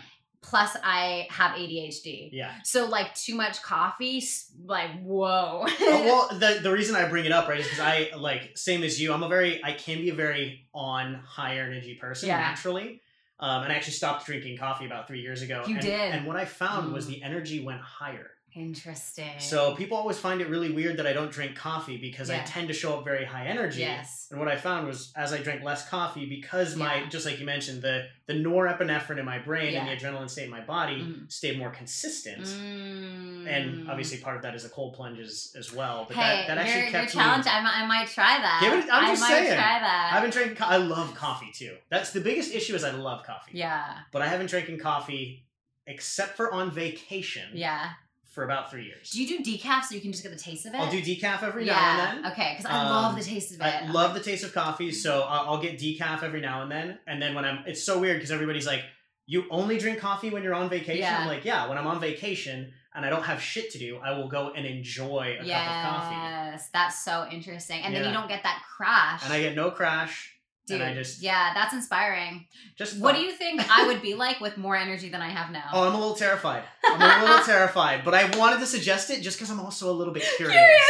[0.46, 2.28] Plus, I have ADHD.
[2.32, 2.52] Yeah.
[2.64, 4.22] So like too much coffee,
[4.64, 5.64] like whoa.
[5.66, 8.82] Oh, well, the the reason I bring it up, right, is because I like same
[8.82, 9.12] as you.
[9.12, 12.38] I'm a very I can be a very on high energy person Yeah.
[12.38, 13.00] naturally.
[13.40, 15.64] Um, and I actually stopped drinking coffee about three years ago.
[15.66, 16.00] You and, did.
[16.14, 17.08] And what I found was Mm.
[17.08, 18.30] the energy went higher.
[18.56, 19.32] Interesting.
[19.38, 22.68] So people always find it really weird that I don't drink coffee because I tend
[22.68, 23.80] to show up very high energy.
[23.80, 24.28] yes.
[24.30, 27.08] And what I found was as I drank less coffee, because my Yeah.
[27.08, 30.50] just like you mentioned, the the norepinephrine in my brain and the adrenaline state in
[30.50, 31.30] my body Mhm.
[31.30, 32.42] stayed more consistent.
[32.44, 33.46] Mm.
[33.46, 36.06] And obviously part of that is the cold plunges as well.
[36.08, 37.28] But hey, that, that actually you're, kept you're me.
[37.28, 38.60] I might, I might try that.
[38.62, 39.46] Give it- I'm I just might saying.
[39.54, 40.10] try that.
[40.12, 40.56] I haven't drank.
[40.56, 41.76] Co- I love coffee too.
[41.90, 42.74] That's the biggest issue.
[42.74, 43.52] Is I love coffee.
[43.58, 43.98] yeah.
[44.10, 45.44] But I haven't drinking coffee
[45.86, 47.50] except for on vacation.
[47.52, 47.90] Yeah.
[48.34, 49.10] For about three years.
[49.10, 50.78] Do you do decaf so you can just get the taste of it?
[50.80, 51.74] I'll do decaf every yeah.
[51.74, 52.32] now and then.
[52.32, 53.64] Okay, because I Um, love the taste of it.
[53.64, 56.98] I love the taste of coffee, so I'll, I'll get decaf every now and then.
[57.06, 58.82] And then when I'm, it's so weird because everybody's like,
[59.26, 61.20] "You only drink coffee when you're on vacation." Yeah.
[61.20, 64.10] I'm like, "Yeah, when I'm on vacation and I don't have shit to do, I
[64.18, 67.82] will go and enjoy a cup of coffee." Yes, that's so interesting.
[67.82, 69.22] And then you don't get that crash.
[69.22, 70.33] And I get no crash.
[70.66, 72.46] Dude, and I just, yeah, that's inspiring.
[72.78, 72.98] just.
[72.98, 75.50] What thought- do you think I would be like with more energy than I have
[75.52, 75.64] now?
[75.72, 76.62] Oh, I'm a little terrified.
[76.86, 79.92] I'm a little terrified, but I wanted to suggest it just because I'm also a
[79.92, 80.56] little bit curious.
[80.56, 80.80] Curious,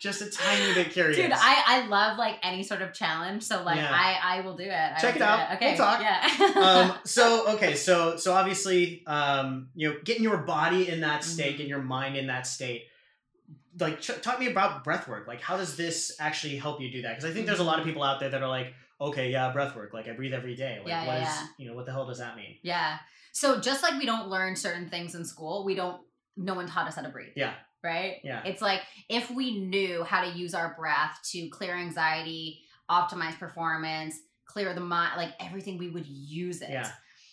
[0.00, 1.16] Just a tiny bit curious.
[1.18, 3.90] Dude, I, I love like any sort of challenge, so like Yeah.
[3.92, 4.72] I I will do it.
[4.72, 5.54] I Check it out.
[5.56, 6.00] Okay, We'll talk.
[6.00, 6.90] Yeah.
[6.92, 11.54] um, so okay, so so obviously, um, you know, getting your body in that state,
[11.54, 11.56] Mhm.
[11.58, 12.84] getting your mind in that state.
[13.78, 15.26] Like, ch- talk to me about breath work.
[15.26, 17.16] Like, how does this actually help you do that?
[17.16, 19.52] Because I think there's a lot of people out there that are like, okay, yeah,
[19.52, 19.92] breath work.
[19.92, 20.78] Like, I breathe every day.
[20.78, 21.46] Like, Yeah, what yeah, is- yeah.
[21.58, 22.56] you know, what the hell does that mean?
[22.62, 22.98] Yeah.
[23.32, 26.00] So just like we don't learn certain things in school, we don't
[26.36, 27.32] no one taught us how to breathe.
[27.36, 27.54] Yeah.
[27.82, 28.16] Right?
[28.24, 28.42] Yeah.
[28.44, 34.16] It's like if we knew how to use our breath to clear anxiety, optimize performance,
[34.46, 36.70] clear the mind, like everything we would use it.
[36.70, 36.90] Yeah.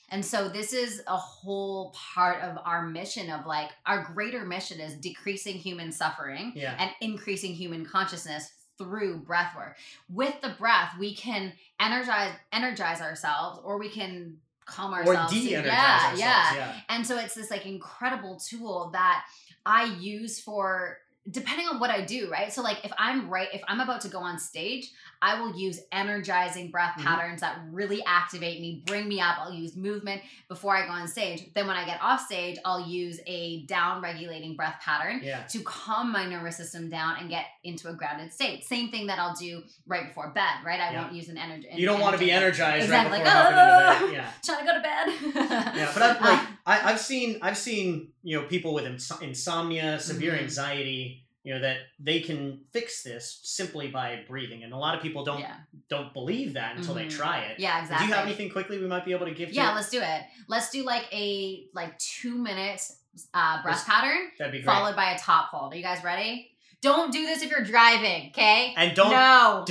[0.09, 4.79] And so this is a whole part of our mission of like our greater mission
[4.81, 6.75] is decreasing human suffering Yeah.
[6.79, 9.77] and increasing human consciousness through breath work.
[10.09, 15.33] With the breath, we can energize energize ourselves or we can calm Or ourselves.
[15.33, 16.19] de-energize yeah, ourselves.
[16.19, 16.55] yeah.
[16.55, 16.73] yeah.
[16.89, 19.25] And so it's this like incredible tool that
[19.65, 20.97] I use for
[21.29, 22.51] depending on what I do, right?
[22.51, 24.91] So like if I'm right, if I'm about to go on stage,
[25.23, 27.03] I will use energizing breath Mhm.
[27.03, 29.37] patterns that really activate me, bring me up.
[29.39, 31.43] I'll use movement before I go on stage.
[31.53, 35.43] Then when I get off stage, I'll use a down regulating breath pattern Yeah.
[35.43, 38.63] to calm my nervous system down and get into a grounded state.
[38.65, 40.79] Same thing that I'll do right before bed, right?
[40.79, 41.01] I Yeah.
[41.03, 41.67] won't use an energy.
[41.75, 44.31] You don't want to be energized Exactly, right like, before into "Oh." Yeah.
[44.43, 45.71] Trying to go to bed.
[45.81, 49.99] Yeah, but I've like I, I've seen I've seen you know people with ins- insomnia,
[49.99, 50.39] severe Mhm.
[50.43, 55.01] anxiety, you know that they can fix this simply by breathing, and a lot of
[55.01, 55.55] people don't yeah,
[55.89, 57.17] don't believe that until they Mhm.
[57.17, 57.59] try it.
[57.59, 58.05] yeah, exactly.
[58.05, 59.49] Do you have anything quickly we might be able to give?
[59.49, 59.55] You?
[59.55, 60.21] Yeah, to let's do it.
[60.47, 62.97] Let's do like a like two minutes
[63.33, 64.65] uh, breath pattern that'd be great.
[64.73, 65.73] followed by a top hold.
[65.73, 66.51] Are you guys ready?
[66.81, 68.73] Don't do this if you're driving, okay?
[68.77, 69.65] And don't No.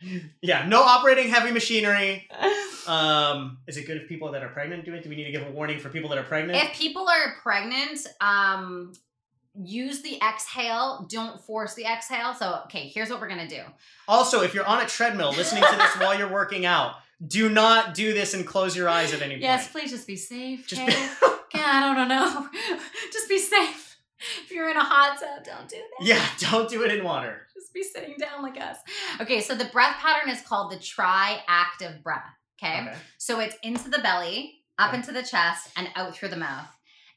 [0.42, 2.28] yeah, no operating heavy machinery.
[2.86, 5.02] Um, is it good if people that are pregnant do it?
[5.02, 6.62] Do we need to give a warning for people that are pregnant?
[6.62, 8.92] if people are pregnant, um,
[9.62, 11.06] use the exhale.
[11.10, 12.34] Don't force the exhale.
[12.34, 13.62] So, okay, here's what we're gonna do.
[14.06, 16.94] also, if you're on a treadmill listening to this while you're working out,
[17.26, 19.42] do not do this and close your eyes at any point.
[19.42, 20.66] Yes, please just be safe.
[20.68, 20.92] Just Okay?
[20.94, 21.26] be-
[21.58, 22.48] yeah, I don't know.
[23.12, 23.96] just be safe.
[24.44, 26.06] If you're in a hot tub, don't do that.
[26.06, 27.46] yeah, don't do it in water.
[27.54, 28.76] Just be sitting down like us.
[29.20, 32.24] Okay, so the breath pattern is called the tri-active breath.
[32.62, 32.80] Okay?
[32.82, 32.94] Okay.
[33.18, 34.98] So it's into the belly, up Okay.
[34.98, 36.66] into the chest, and out through the mouth.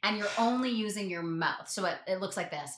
[0.04, 1.70] And you're only using your mouth.
[1.70, 2.78] So it, it looks like this.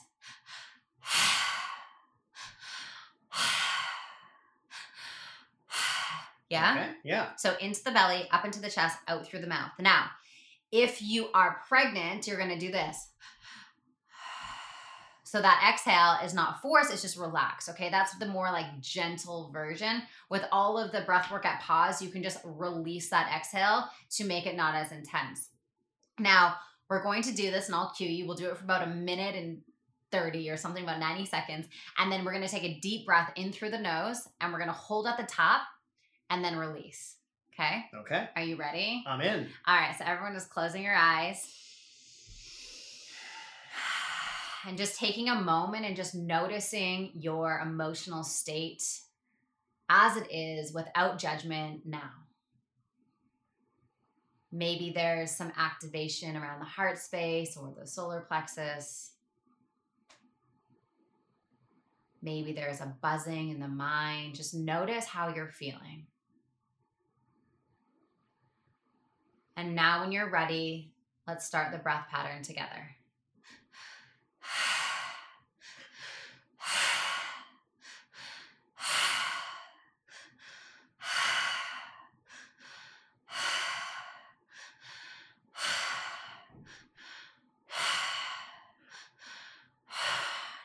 [6.50, 6.72] Yeah?
[6.72, 6.90] Okay.
[7.04, 7.28] Yeah.
[7.36, 9.72] So into the belly, up into the chest, out through the mouth.
[9.80, 10.10] Now,
[10.70, 13.08] if you are pregnant, you're going to do this.
[15.24, 17.68] So that exhale is not force, it's just relax.
[17.68, 20.02] Okay, that's the more like gentle version.
[20.30, 24.24] With all of the breath work at pause, you can just release that exhale to
[24.24, 25.48] make it not as intense.
[26.20, 26.54] Now,
[26.88, 28.26] we're going to do this and I'll cue you.
[28.26, 29.62] We'll do it for about a minute and
[30.12, 31.66] 30 or something about 90 seconds.
[31.98, 34.58] And then we're going to take a deep breath in through the nose and we're
[34.58, 35.62] going to hold at the top
[36.30, 37.16] and then release.
[37.52, 37.84] Okay.
[38.00, 38.28] Okay.
[38.36, 39.02] Are you ready?
[39.06, 39.48] I'm in.
[39.66, 39.94] All right.
[39.96, 41.52] So everyone is closing your eyes
[44.68, 48.82] and just taking a moment and just noticing your emotional state
[49.88, 52.10] as it is without judgment now.
[54.56, 59.14] Maybe there's some activation around the heart space or the solar plexus.
[62.22, 64.36] Maybe there's a buzzing in the mind.
[64.36, 66.06] Just notice how you're feeling.
[69.56, 70.92] And now, when you're ready,
[71.26, 72.94] let's start the breath pattern together.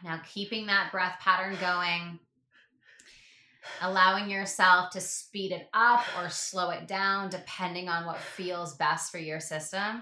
[0.09, 2.17] Now, keeping that breath pattern going,
[3.79, 9.11] allowing yourself to speed it up or slow it down depending on what feels best
[9.11, 10.01] for your system.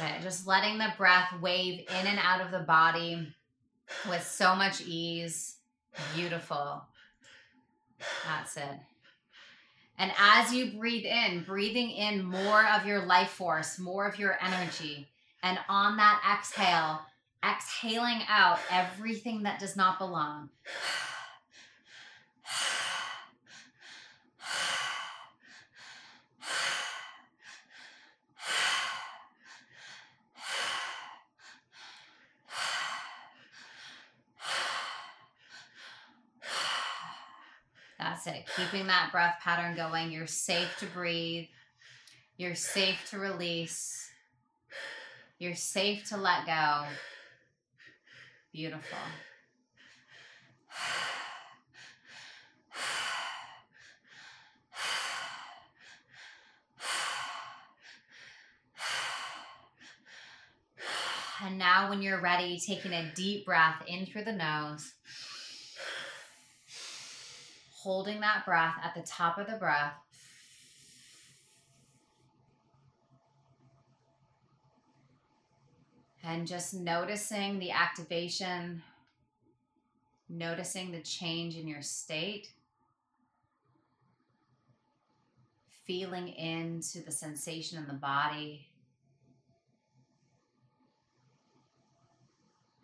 [0.00, 0.22] It.
[0.22, 3.28] Just letting the breath wave in and out of the body
[4.08, 5.56] with so much ease.
[6.14, 6.82] Beautiful.
[8.26, 8.80] That's it.
[9.98, 14.36] And as you breathe in, breathing in more of your life force, more of your
[14.42, 15.08] energy.
[15.42, 17.00] And on that exhale,
[17.44, 20.50] exhaling out everything that does not belong.
[37.98, 38.44] That's it.
[38.56, 40.10] Keeping that breath pattern going.
[40.12, 41.46] You're safe to breathe.
[42.36, 44.10] You're safe to release.
[45.38, 46.84] You're safe to let go.
[48.52, 48.98] Beautiful.
[61.44, 64.94] And now, when you're ready, taking a deep breath in through the nose,
[67.86, 69.92] holding that breath at the top of the breath.
[76.24, 78.82] And just noticing the activation,
[80.28, 82.48] noticing the change in your state,
[85.84, 88.66] feeling into the sensation in the body.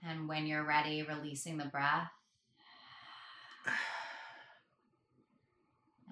[0.08, 2.08] And when you're ready, releasing the breath.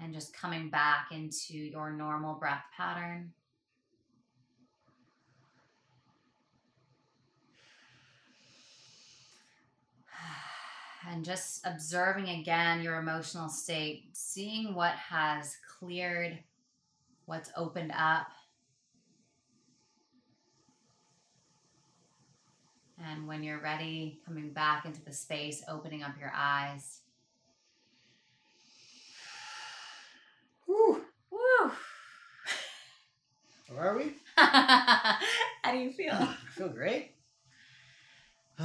[0.03, 3.33] And just coming back into your normal breath pattern.
[11.09, 16.39] And just observing again your emotional state, seeing what has cleared,
[17.25, 18.27] what's opened up.
[23.09, 27.01] And when you're ready, coming back into the space, opening up your eyes.
[30.67, 31.03] Whew.
[31.31, 31.71] Woo!
[33.73, 34.13] Where are we?
[34.37, 35.19] How
[35.71, 36.13] do you feel?
[36.13, 37.13] I feel great.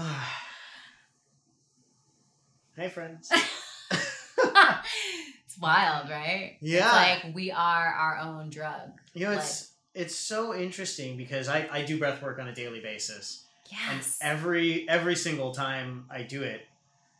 [2.75, 3.31] hey, friends.
[3.91, 6.57] it's wild, right?
[6.59, 6.85] Yeah.
[6.85, 8.93] It's like we are our own drug.
[9.13, 12.79] You know, it's it's so interesting because I, I do breath work on a daily
[12.79, 13.45] basis.
[13.71, 14.17] Yes.
[14.21, 16.61] And every every single time I do it,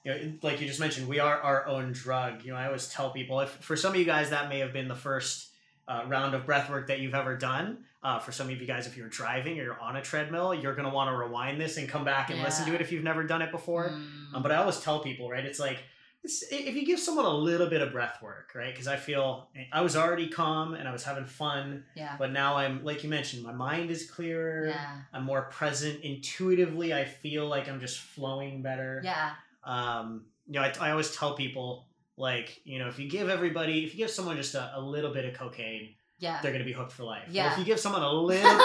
[0.04, 2.43] you know, like you just mentioned, we are our own drug.
[2.43, 4.74] You know, I always tell people if for some of you guys that may have
[4.74, 5.50] been the first
[5.88, 7.80] uh, round of breath work that you've ever done.
[8.04, 10.76] Uh, for some of you guys, if you're driving or you're on a treadmill, you're
[10.76, 13.24] gonna want to rewind this and come back and listen to it if you've never
[13.24, 13.89] done it before.
[13.89, 14.36] Mm.
[14.36, 15.43] Um, but I always tell people, right?
[15.43, 15.80] It's like
[16.26, 18.74] it's, if you give someone a little bit of breath work, right?
[18.74, 22.15] Because I feel I was already calm and I was having fun, yeah.
[22.17, 24.67] but now I'm like you mentioned, my mind is clearer.
[24.67, 24.98] Yeah.
[25.13, 26.93] I'm more present intuitively.
[26.93, 29.02] I feel like I'm just flowing better.
[29.04, 29.32] Yeah.
[29.63, 31.86] Um, you know, I, I always tell people
[32.17, 35.13] like, you know, if you give everybody, if you give someone just a, a little
[35.13, 36.39] bit of cocaine, Yeah.
[36.41, 37.28] they're gonna be hooked for life.
[37.30, 37.51] Yeah.
[37.51, 38.56] if you give someone a little, if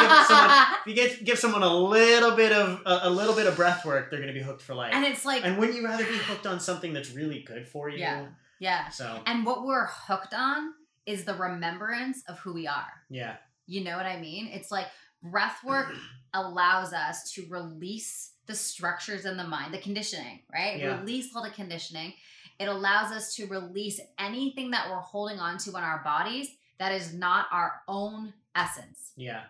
[0.00, 3.34] you give someone, if you give, give someone a little bit of a, a little
[3.34, 4.92] bit of breath work, they're gonna be hooked for life.
[4.94, 7.88] and it's like And wouldn't you rather be hooked on something that's really good for
[7.88, 7.98] you?
[7.98, 8.26] Yeah.
[8.58, 8.88] yeah.
[8.90, 10.74] So And what we're hooked on
[11.06, 12.92] is the remembrance of who we are.
[13.08, 13.36] yeah,
[13.66, 14.48] You know what I mean?
[14.52, 14.86] It's like
[15.22, 15.88] breath work
[16.34, 20.78] allows us to release the structures in the mind, the conditioning, right?
[20.78, 20.98] Yeah.
[21.00, 22.12] Release all the conditioning.
[22.60, 26.46] It allows us to release anything that we're holding on to in our bodies
[26.78, 29.44] that is not our own essence, Yeah.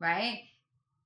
[0.00, 0.44] right?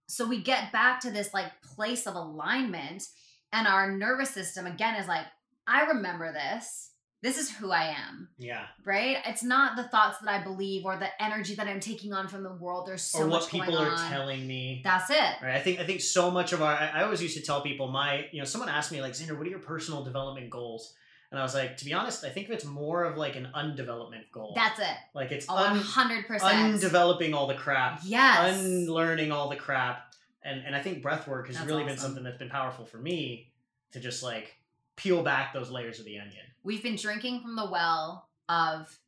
[0.07, 3.05] So we get back to this like place of alignment,
[3.53, 5.25] and our nervous system again is like,
[5.67, 6.91] I remember this.
[7.23, 8.67] This is who I am, Yeah.
[8.85, 9.17] right?
[9.27, 12.43] It's not the thoughts that I believe or the energy that I'm taking on from
[12.43, 12.87] the world.
[12.87, 14.11] There's so or what much people are on.
[14.11, 14.83] telling me.
[14.85, 15.17] That's it.
[15.43, 15.55] Right.
[15.57, 17.89] I think I think so much of our I, I always used to tell people
[17.89, 20.95] my you know someone asked me like Xander what are your personal development goals
[21.37, 24.31] and I was like to be honest I think it's more of like an undevelopment
[24.33, 24.97] goal That's it.
[25.15, 26.55] like it's un, hundred percent.
[26.75, 28.57] undeveloping all the crap Yes.
[28.59, 32.25] unlearning all the crap and and I think breath work has That's really been something
[32.25, 33.53] that's been powerful for me
[33.93, 34.55] to just like
[34.97, 38.99] peel back those layers of the onion We've been drinking from the well of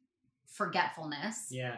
[0.46, 1.76] forgetfulness yeah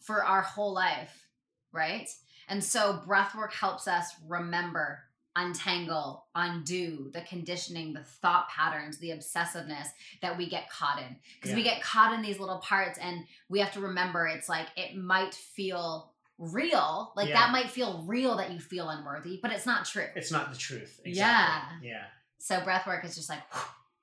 [0.00, 1.26] for our whole life,
[1.72, 2.08] right?
[2.48, 5.00] And so breathwork helps us remember,
[5.36, 9.88] untangle, undo the conditioning, the thought patterns, the obsessiveness
[10.22, 11.16] that we get caught in.
[11.40, 14.66] Because we get caught in these little parts and we have to remember it's like
[14.76, 17.34] it might feel real, like Yeah.
[17.34, 20.06] that might feel real that you feel unworthy, but it's not true.
[20.14, 22.04] it's not the truth exactly yeah
[22.38, 23.42] So breath work is just like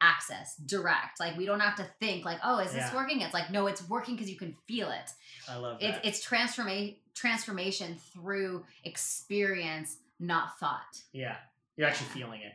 [0.02, 1.20] access, direct.
[1.20, 2.96] Like we don't have to think like, oh, is this Yeah.
[2.96, 3.22] working?
[3.22, 5.10] It's like, no, it's working because you can feel it.
[5.48, 10.94] I love It, that it's transformation transformation through experience, not thought.
[11.12, 11.36] yeah
[11.76, 12.54] you're actually feeling it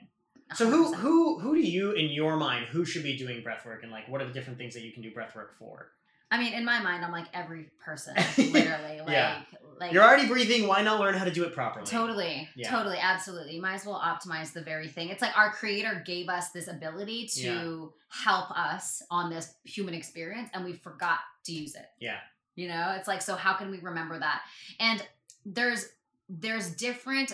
[0.56, 0.96] So who 100%.
[0.96, 4.08] who who do you in your mind who should be doing breath work and like
[4.08, 5.90] what are the different things that you can do breath work for?
[6.30, 8.98] I mean, in my mind, I'm like every person, literally.
[9.00, 9.40] Like, Yeah.
[9.80, 11.86] like You're already breathing, why not learn how to do it properly?
[11.86, 12.70] Totally, Yeah.
[12.70, 13.54] totally, absolutely.
[13.56, 15.08] You might as well optimize the very thing.
[15.08, 20.50] It's like our creator gave us this ability to help us on this human experience,
[20.52, 21.86] and we forgot to use it.
[21.98, 22.18] Yeah.
[22.56, 24.42] You know, it's like, so how can we remember that?
[24.80, 25.02] And
[25.46, 25.88] there's
[26.28, 27.32] there's different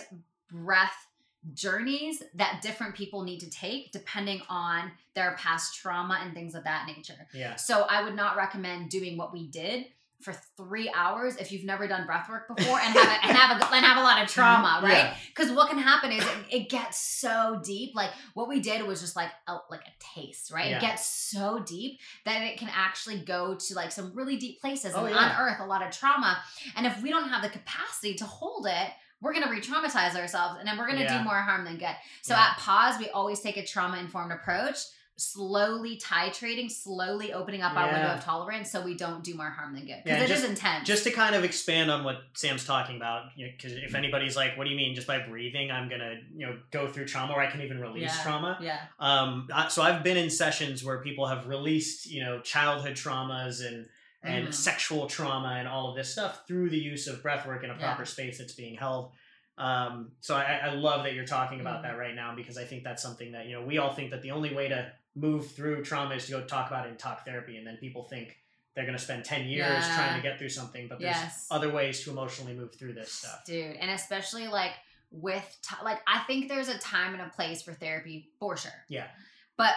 [0.51, 1.07] breath
[1.53, 6.63] journeys that different people need to take depending on their past trauma and things of
[6.63, 7.27] that nature.
[7.33, 7.55] Yeah.
[7.55, 9.85] So I would not recommend doing what we did
[10.21, 13.61] for three hours if you've never done breath work before and have a, and have
[13.61, 14.91] a, and have a lot of trauma, right?
[14.93, 15.15] Yeah.
[15.27, 17.93] Because what can happen is it, it gets so deep.
[17.95, 20.69] Like what we did was just like a, like a taste, right?
[20.71, 20.77] Yeah.
[20.77, 24.93] It gets so deep that it can actually go to like some really deep places
[24.95, 25.35] Oh, and yeah.
[25.35, 26.37] unearth a lot of trauma.
[26.75, 28.89] And if we don't have the capacity to hold it,
[29.21, 31.17] we're gonna re-traumatize ourselves, and then we're gonna Yeah.
[31.19, 31.95] do more harm than good.
[32.21, 32.41] So Yeah.
[32.51, 34.77] at pause, we always take a trauma-informed approach,
[35.17, 39.73] slowly titrating, slowly opening up our window of tolerance, so we don't do more harm
[39.73, 40.01] than good.
[40.05, 40.87] Yeah, Because it is just- intense.
[40.87, 44.65] Just to kind of expand on what Sam's talking about, because if anybody's like, "What
[44.65, 44.93] do you mean?
[44.93, 48.13] Just by breathing, I'm gonna, you know, go through trauma, or I can even release
[48.15, 48.23] Yeah.
[48.23, 52.41] trauma." yeah, Um, I- so I've been in sessions where people have released, you know,
[52.41, 53.87] childhood traumas and
[54.27, 54.53] and Mhm.
[54.55, 57.73] sexual trauma and all of this stuff through the use of breath work in a
[57.75, 57.79] Yeah.
[57.85, 59.13] proper space that's being held.
[59.55, 61.83] Um, so I, I love that you're talking about Mhm.
[61.83, 64.23] that right now because I think that's something that you know we all think that
[64.23, 67.25] the only way to move through trauma is to go talk about it in talk
[67.25, 68.37] therapy, and then people think
[68.75, 69.95] they're going to spend ten years Yeah.
[69.95, 71.47] trying to get through something, but there's yes.
[71.49, 73.43] other ways to emotionally move through this stuff.
[73.45, 74.71] dude and especially like
[75.11, 78.71] with t- like i think there's a time and a place for therapy for sure
[78.89, 79.07] Yeah.
[79.55, 79.73] but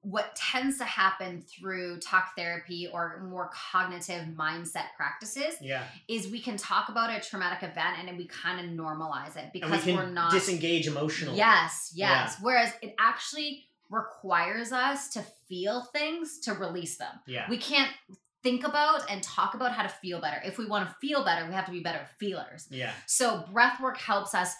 [0.00, 6.40] what tends to happen through talk therapy or more cognitive mindset practices Yeah, is we
[6.40, 9.84] can talk about a traumatic event and then we kind of normalize it we because
[9.84, 11.36] can we're not disengage emotionally.
[11.36, 17.56] yes yes whereas it actually requires us to feel things to release them yeah, we
[17.56, 17.90] can't
[18.42, 21.46] think about and talk about how to feel better if we want to feel better
[21.46, 24.54] we have to be better feelers yeah, so breath work helps us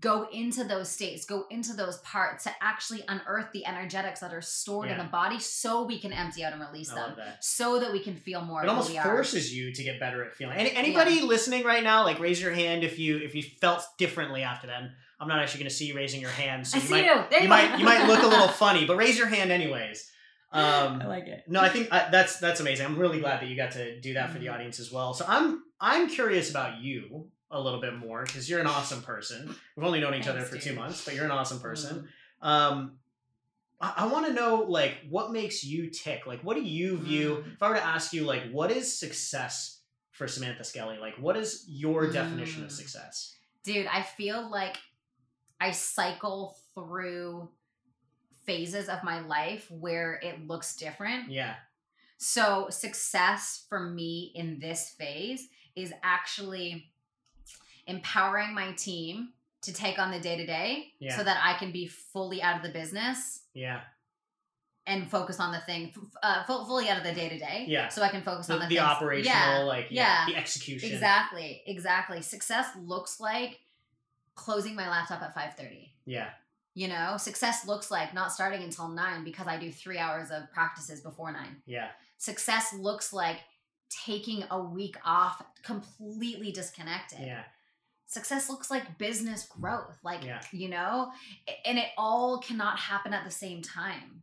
[0.00, 4.42] go into those states, go into those parts to actually unearth the energetics that are
[4.42, 7.14] stored in the body so we can empty out and release I them.
[7.18, 7.44] that.
[7.44, 10.58] So that we can feel more it almost forces you to get better at feeling.
[10.58, 14.42] Any, anybody listening right now, like raise your hand if you if you felt differently
[14.42, 14.90] after that.
[15.18, 16.92] And I'm not actually going to see you raising your hand, so I you see
[16.94, 17.14] might you.
[17.30, 20.10] There you you, might you might look a little funny, but raise your hand anyways.
[20.52, 21.44] Um, I like it.
[21.48, 22.86] no, I think uh, that's that's amazing.
[22.86, 24.54] I'm really glad that you got to do that for the Mhm.
[24.54, 25.12] audience as well.
[25.14, 29.54] So I'm I'm curious about you a little bit more because you're an awesome person.
[29.76, 32.08] We've only known each other Thanks, for two months, but you're an awesome person.
[32.42, 32.46] Mhm.
[32.46, 32.92] Um,
[33.80, 36.26] I, I want to know like what makes you tick.
[36.26, 37.44] Like, what do you view?
[37.46, 37.54] Mm.
[37.54, 39.80] If I were to ask you, like, what is success
[40.12, 40.96] for Samantha Skelly?
[40.98, 42.72] Like, what is your definition of Mm.
[42.72, 43.34] success?
[43.64, 44.76] Dude, I feel like
[45.60, 47.48] I cycle through
[48.44, 51.30] phases of my life where it looks different.
[51.30, 51.54] Yeah,
[52.18, 56.92] So, success for me in this phase is actually
[57.86, 59.30] empowering my team
[59.62, 62.62] to take on the day to day so that I can be fully out of
[62.62, 63.80] the business yeah,
[64.86, 65.92] and focus on the thing
[66.22, 67.64] uh, fully out of the day to day.
[67.66, 67.88] Yeah.
[67.88, 70.32] So I can focus the, on the, the operational, Yeah, like yeah, yeah.
[70.32, 70.92] the execution.
[70.92, 72.22] exactly, exactly.
[72.22, 73.58] Success looks like
[74.36, 75.92] closing my laptop at five thirty.
[76.04, 76.30] Yeah,
[76.74, 80.50] You know, success looks like not starting until nine because I do three hours of
[80.52, 81.62] practices before nine.
[81.66, 83.38] yeah, Success looks like
[84.04, 87.20] taking a week off completely disconnected.
[87.20, 87.42] yeah,
[88.06, 90.40] Success looks like business growth, like, Yeah.
[90.52, 91.10] you know,
[91.64, 94.22] and it all cannot happen at the same time.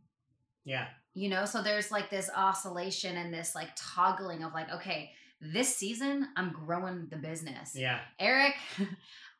[0.64, 5.12] yeah, You know, so there's like this oscillation and this like toggling of like, okay,
[5.40, 7.74] this season I'm growing the business.
[7.76, 8.54] yeah, Eric,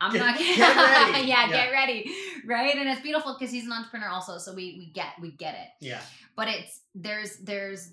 [0.00, 1.26] I'm Get- not get ready.
[1.28, 1.50] yeah, Yeah.
[1.50, 2.14] get ready.
[2.46, 2.74] Right?
[2.76, 5.68] And it's beautiful because he's an entrepreneur also, so we we get we get it.
[5.80, 6.00] yeah,
[6.36, 7.92] But it's there's there's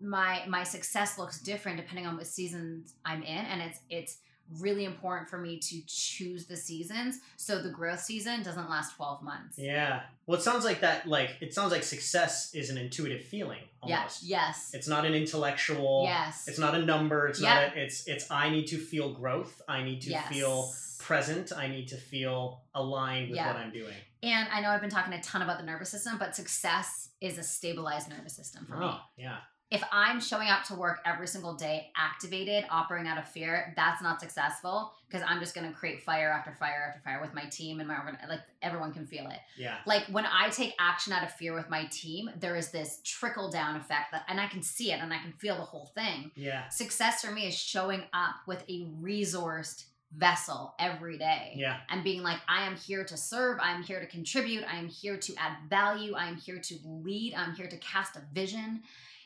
[0.00, 4.18] my my success looks different depending on what seasons I'm in and it's it's
[4.60, 9.22] really important for me to choose the seasons so the growth season doesn't last 12
[9.22, 9.58] months.
[9.58, 10.02] yeah.
[10.26, 11.06] Well, it sounds like that.
[11.08, 13.98] Like it sounds like success is an intuitive feeling Yeah.
[13.98, 14.22] almost.
[14.22, 14.70] Yes.
[14.74, 16.02] It's not an intellectual.
[16.04, 16.46] yes.
[16.48, 17.26] It's not a number.
[17.28, 17.54] It's Yeah.
[17.66, 17.76] not.
[17.76, 18.30] A, it's it's.
[18.30, 19.60] I need to feel growth.
[19.68, 20.28] I need to yes.
[20.28, 21.52] feel present.
[21.52, 23.48] I need to feel aligned with Yeah.
[23.48, 23.94] what I'm doing.
[24.22, 27.38] And I know I've been talking a ton about the nervous system, but success is
[27.38, 28.86] a stabilized nervous system for me.
[28.86, 29.38] Oh, yeah,
[29.72, 34.02] If I'm showing up to work every single day activated, operating out of fear, that's
[34.02, 37.44] not successful because I'm just going to create fire after fire after fire with my
[37.46, 37.96] team and my
[38.28, 39.38] like everyone can feel it.
[39.56, 43.00] yeah, Like when I take action out of fear with my team, there is this
[43.02, 45.86] trickle down effect that and I can see it and I can feel the whole
[45.94, 46.30] thing.
[46.36, 52.04] yeah, Success for me is showing up with a resourced vessel every day yeah, and
[52.04, 55.16] being like, I am here to serve, I am here to contribute, I am here
[55.16, 58.82] to add value, I am here to lead, I'm here to cast a vision.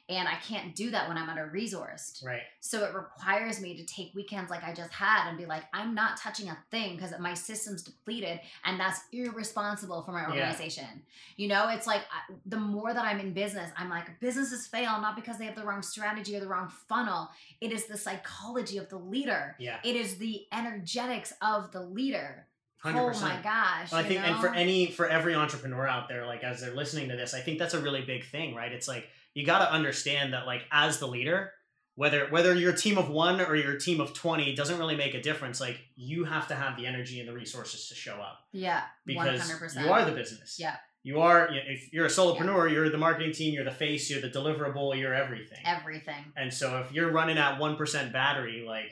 [0.09, 2.25] And I can't do that when I'm under resourced.
[2.25, 2.43] right.
[2.61, 5.95] So it requires me to take weekends like I just had and be like, I'm
[5.97, 10.29] not touching a thing because my system's depleted and that's irresponsible for my Yeah.
[10.29, 11.03] organization.
[11.37, 15.01] You know, it's like I, the more that I'm in business, I'm like, businesses fail
[15.01, 17.29] not because they have the wrong strategy or the wrong funnel.
[17.61, 22.46] It is the psychology of the leader, Yeah, it is the energetics of the leader.
[22.79, 23.35] Hundred Oh percent.
[23.37, 23.93] my gosh.
[23.93, 27.17] I think, and for any for every entrepreneur out there, like as they're listening to
[27.17, 28.73] this, I think that's a really big thing, right?
[28.73, 31.53] It's like you got to understand that, like as the leader,
[31.95, 34.97] whether whether you're a team of one or you're a team of twenty, doesn't really
[34.97, 35.61] make a difference.
[35.61, 39.41] Like you have to have the energy and the resources to show up yeah, because
[39.51, 39.83] 100%.
[39.83, 40.57] you are the business.
[40.59, 40.77] Yeah.
[41.03, 41.49] You are.
[41.53, 43.55] If you're a solopreneur, you're the marketing team.
[43.55, 44.11] You're the face.
[44.11, 44.99] You're the deliverable.
[44.99, 45.61] You're everything.
[45.65, 46.25] everything.
[46.37, 48.91] and so if you're running at one percent battery, like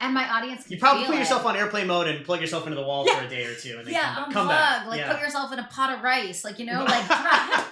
[0.00, 1.18] And my audience can you probably put it.
[1.18, 3.18] yourself on airplane mode and plug yourself into the wall Yeah.
[3.18, 4.32] for a day or two, and then Yeah, come, unplug.
[4.32, 4.86] come back.
[4.86, 5.12] Like yeah.
[5.12, 6.44] put yourself in a pot of rice.
[6.44, 7.64] Like, you know, like try,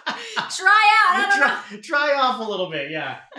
[0.51, 1.17] try out.
[1.17, 1.81] I don't know.
[1.81, 3.19] try, try off a little bit, yeah.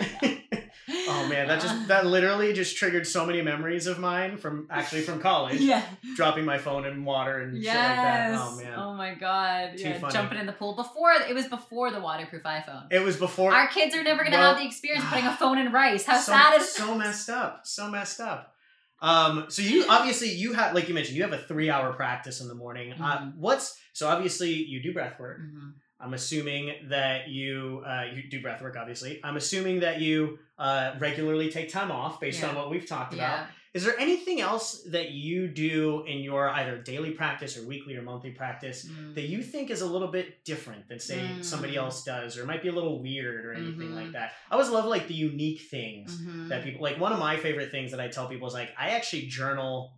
[1.08, 5.02] oh man, that just that literally just triggered so many memories of mine from actually
[5.02, 5.60] from college.
[5.60, 5.82] Yeah.
[6.16, 7.74] Dropping my phone in water and Yes.
[7.74, 8.38] shit like that.
[8.40, 8.78] Oh man.
[8.78, 9.76] Oh my god.
[9.76, 9.98] Too yeah.
[9.98, 10.12] funny.
[10.14, 12.86] Jumping in the pool before it was before the waterproof iPhone.
[12.90, 15.32] It was before Our kids are never gonna Well, have the experience of putting a
[15.36, 16.06] phone in rice.
[16.06, 17.66] How so, sad is so messed up.
[17.66, 18.54] So messed up.
[19.00, 22.40] Um, so you obviously you have like you mentioned, you have a three hour practice
[22.40, 22.92] in the morning.
[22.92, 23.36] Uh, Mhm.
[23.36, 25.40] what's so obviously you do breath work.
[25.40, 25.74] Mhm.
[26.00, 28.76] I'm assuming that you uh, you do breath work.
[28.76, 33.14] Obviously, I'm assuming that you uh, regularly take time off based on what we've talked
[33.14, 33.38] about.
[33.38, 33.46] Yeah.
[33.78, 38.02] Is there anything else that you do in your either daily practice or weekly or
[38.02, 39.14] monthly practice Mm.
[39.14, 41.82] that you think is a little bit different than say somebody Mm.
[41.84, 43.94] else does, or might be a little weird or anything Mhm.
[43.94, 44.32] like that?
[44.50, 46.48] I always love like the unique things Mhm.
[46.48, 46.98] that people like.
[46.98, 49.92] One of my favorite things that I tell people is like I actually journal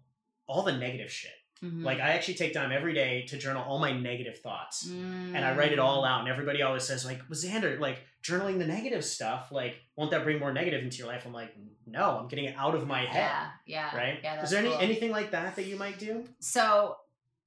[0.46, 1.32] all the negative shit.
[1.62, 1.84] Mhm.
[1.84, 5.34] Like I actually take time every day to journal all my negative thoughts Mm.
[5.34, 6.20] and I write it all out.
[6.20, 10.24] And everybody always says, like, well, Xander, like journaling the negative stuff, like, won't that
[10.24, 11.24] bring more negative into your life?
[11.26, 11.54] I'm like,
[11.86, 13.30] no, I'm getting it out of my head.
[13.30, 13.96] Yeah, yeah.
[13.96, 14.20] Right?
[14.22, 14.78] Yeah, Is there any cool.
[14.80, 16.26] anything like that that you might do?
[16.38, 16.96] So,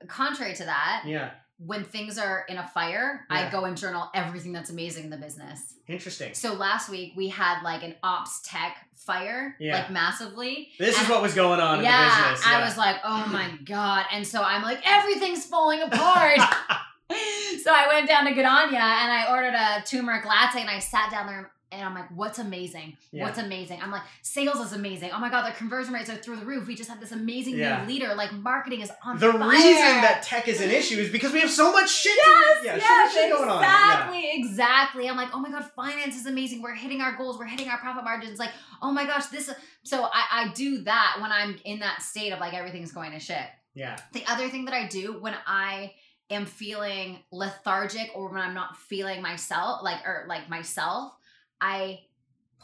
[0.08, 1.32] contrary to that, Yeah.
[1.66, 5.18] When things are in a fire, I go and journal everything that's amazing in the
[5.18, 5.76] business.
[5.88, 6.34] Interesting.
[6.34, 9.78] So last week we had like an ops tech fire, Yeah.
[9.80, 10.70] like massively.
[10.80, 12.48] This is what was going on in yeah, the business.
[12.48, 16.40] I was like, oh my god, and so I'm like, everything's falling apart.
[17.64, 21.12] so I went down to Gadanya and I ordered a turmeric latte and I sat
[21.12, 22.98] down there and I'm like, what's amazing?
[23.12, 23.24] Yeah.
[23.24, 23.80] What's amazing?
[23.82, 25.12] I'm like, sales is amazing.
[25.14, 26.68] Oh my god, their conversion rates are through the roof.
[26.68, 27.82] We just have this amazing Yeah.
[27.86, 28.14] new leader.
[28.16, 29.50] Like marketing is on the fire.
[29.50, 32.14] reason that tech is an issue is because we have so much shit.
[32.16, 33.64] Yes, to, yeah, so much shit going on.
[33.64, 35.10] exactly, exactly.
[35.10, 36.62] I'm like, oh my god, finance is amazing.
[36.62, 37.38] We're hitting our goals.
[37.38, 38.40] We're hitting our profit margins.
[38.40, 38.52] Like,
[38.82, 39.52] oh my gosh, this.
[39.84, 43.20] So I, I do that when I'm in that state of like everything's going to
[43.20, 43.46] shit.
[43.76, 43.98] Yeah.
[44.14, 45.94] The other thing that I do when I
[46.30, 51.14] am feeling lethargic or when I'm not feeling myself, like or like myself,
[51.64, 52.02] I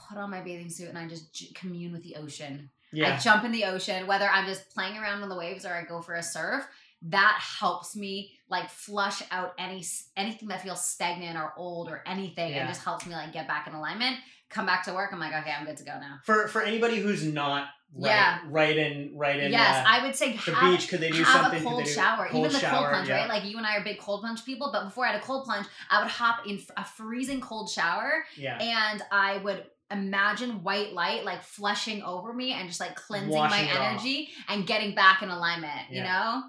[0.07, 2.69] put on my bathing suit and I just j- commune with the ocean.
[2.91, 3.15] Yeah.
[3.15, 5.83] I jump in the ocean, whether I'm just playing around on the waves or I
[5.83, 6.67] go for a surf.
[7.03, 9.85] That helps me like flush out any
[10.17, 12.59] anything that feels stagnant or old or anything Yeah.
[12.59, 14.17] and just helps me like get back in alignment
[14.49, 16.97] come back to work i'm like okay i'm good to go now For for anybody
[16.99, 18.39] who's not right, Yeah.
[18.49, 21.23] right in right in yes uh, i would say the have, beach, could they do
[21.23, 21.61] have something?
[21.61, 23.15] a cold shower cold even the cold plunge yeah.
[23.21, 25.23] right like you and i are big cold plunge people but before i had a
[25.23, 28.57] cold plunge i would hop in a freezing cold shower yeah.
[28.57, 33.65] and I would imagine white light like flushing over me and just like cleansing Washing
[33.65, 33.91] my it off.
[33.93, 36.43] energy and getting back in alignment, you know?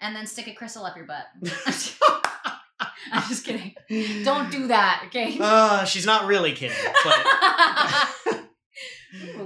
[0.00, 1.26] And then stick a crystal up your butt.
[3.12, 3.74] I'm just kidding.
[4.24, 5.36] Don't do that, okay?
[5.40, 8.39] Uh, she's not really kidding, but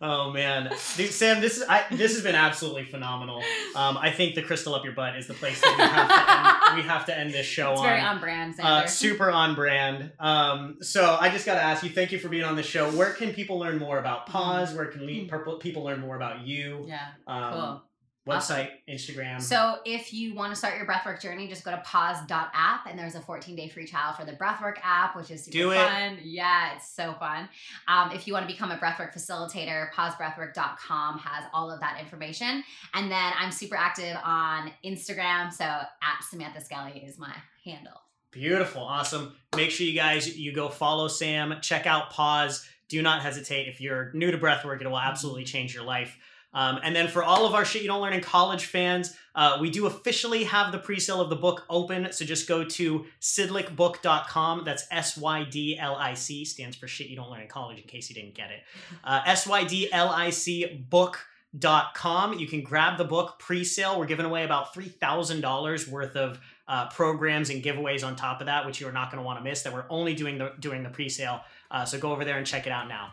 [0.00, 3.42] oh man, dude, Sam, this is I, this has been absolutely phenomenal.
[3.74, 6.70] Um, I think the crystal up your butt is the place that we have to
[6.70, 7.86] end, we have to end this show it's on.
[7.86, 10.12] very on brand, uh, super on brand.
[10.20, 12.90] Um, so I just got to ask you, thank you for being on the show.
[12.92, 14.74] Where can people learn more about Pause?
[14.74, 16.84] Where can le- purple people learn more about you?
[16.86, 17.82] yeah, Um, cool.
[18.26, 19.42] Website, Instagram.
[19.42, 23.16] So if you want to start your breathwork journey, just go to pause.app and there's
[23.16, 25.76] a 14 day free trial for the breathwork app, which is super Do it.
[25.76, 26.18] fun.
[26.22, 27.48] Yeah, it's so fun.
[27.88, 32.62] Um, if you want to become a breathwork facilitator, pausebreathwork.com has all of that information.
[32.94, 35.52] And then I'm super active on Instagram.
[35.52, 35.88] So at
[36.30, 38.00] Samantha Skelly is my handle.
[38.30, 39.34] Beautiful, awesome.
[39.56, 42.66] Make sure you guys you go follow Sam, check out Pause.
[42.88, 43.68] Do not hesitate.
[43.68, 46.16] If you're new to breathwork, it will absolutely change your life.
[46.54, 49.58] Um, and then for all of our shit you don't learn in college fans, uh,
[49.60, 52.12] we do officially have the pre-sale of the book open.
[52.12, 54.64] So just go to sydlicbook.com.
[54.64, 57.78] That's S Y D L I C stands for shit you don't learn in college.
[57.78, 58.62] In case you didn't get it,
[59.04, 62.38] uh, S Y D L I C book.com.
[62.38, 63.98] You can grab the book pre-sale.
[63.98, 66.38] We're giving away about three thousand dollars worth of
[66.68, 69.38] uh, programs and giveaways on top of that, which you are not going to want
[69.38, 69.62] to miss.
[69.62, 71.40] That we're only doing the doing the pre-sale.
[71.70, 73.12] Uh, so go over there and check it out now.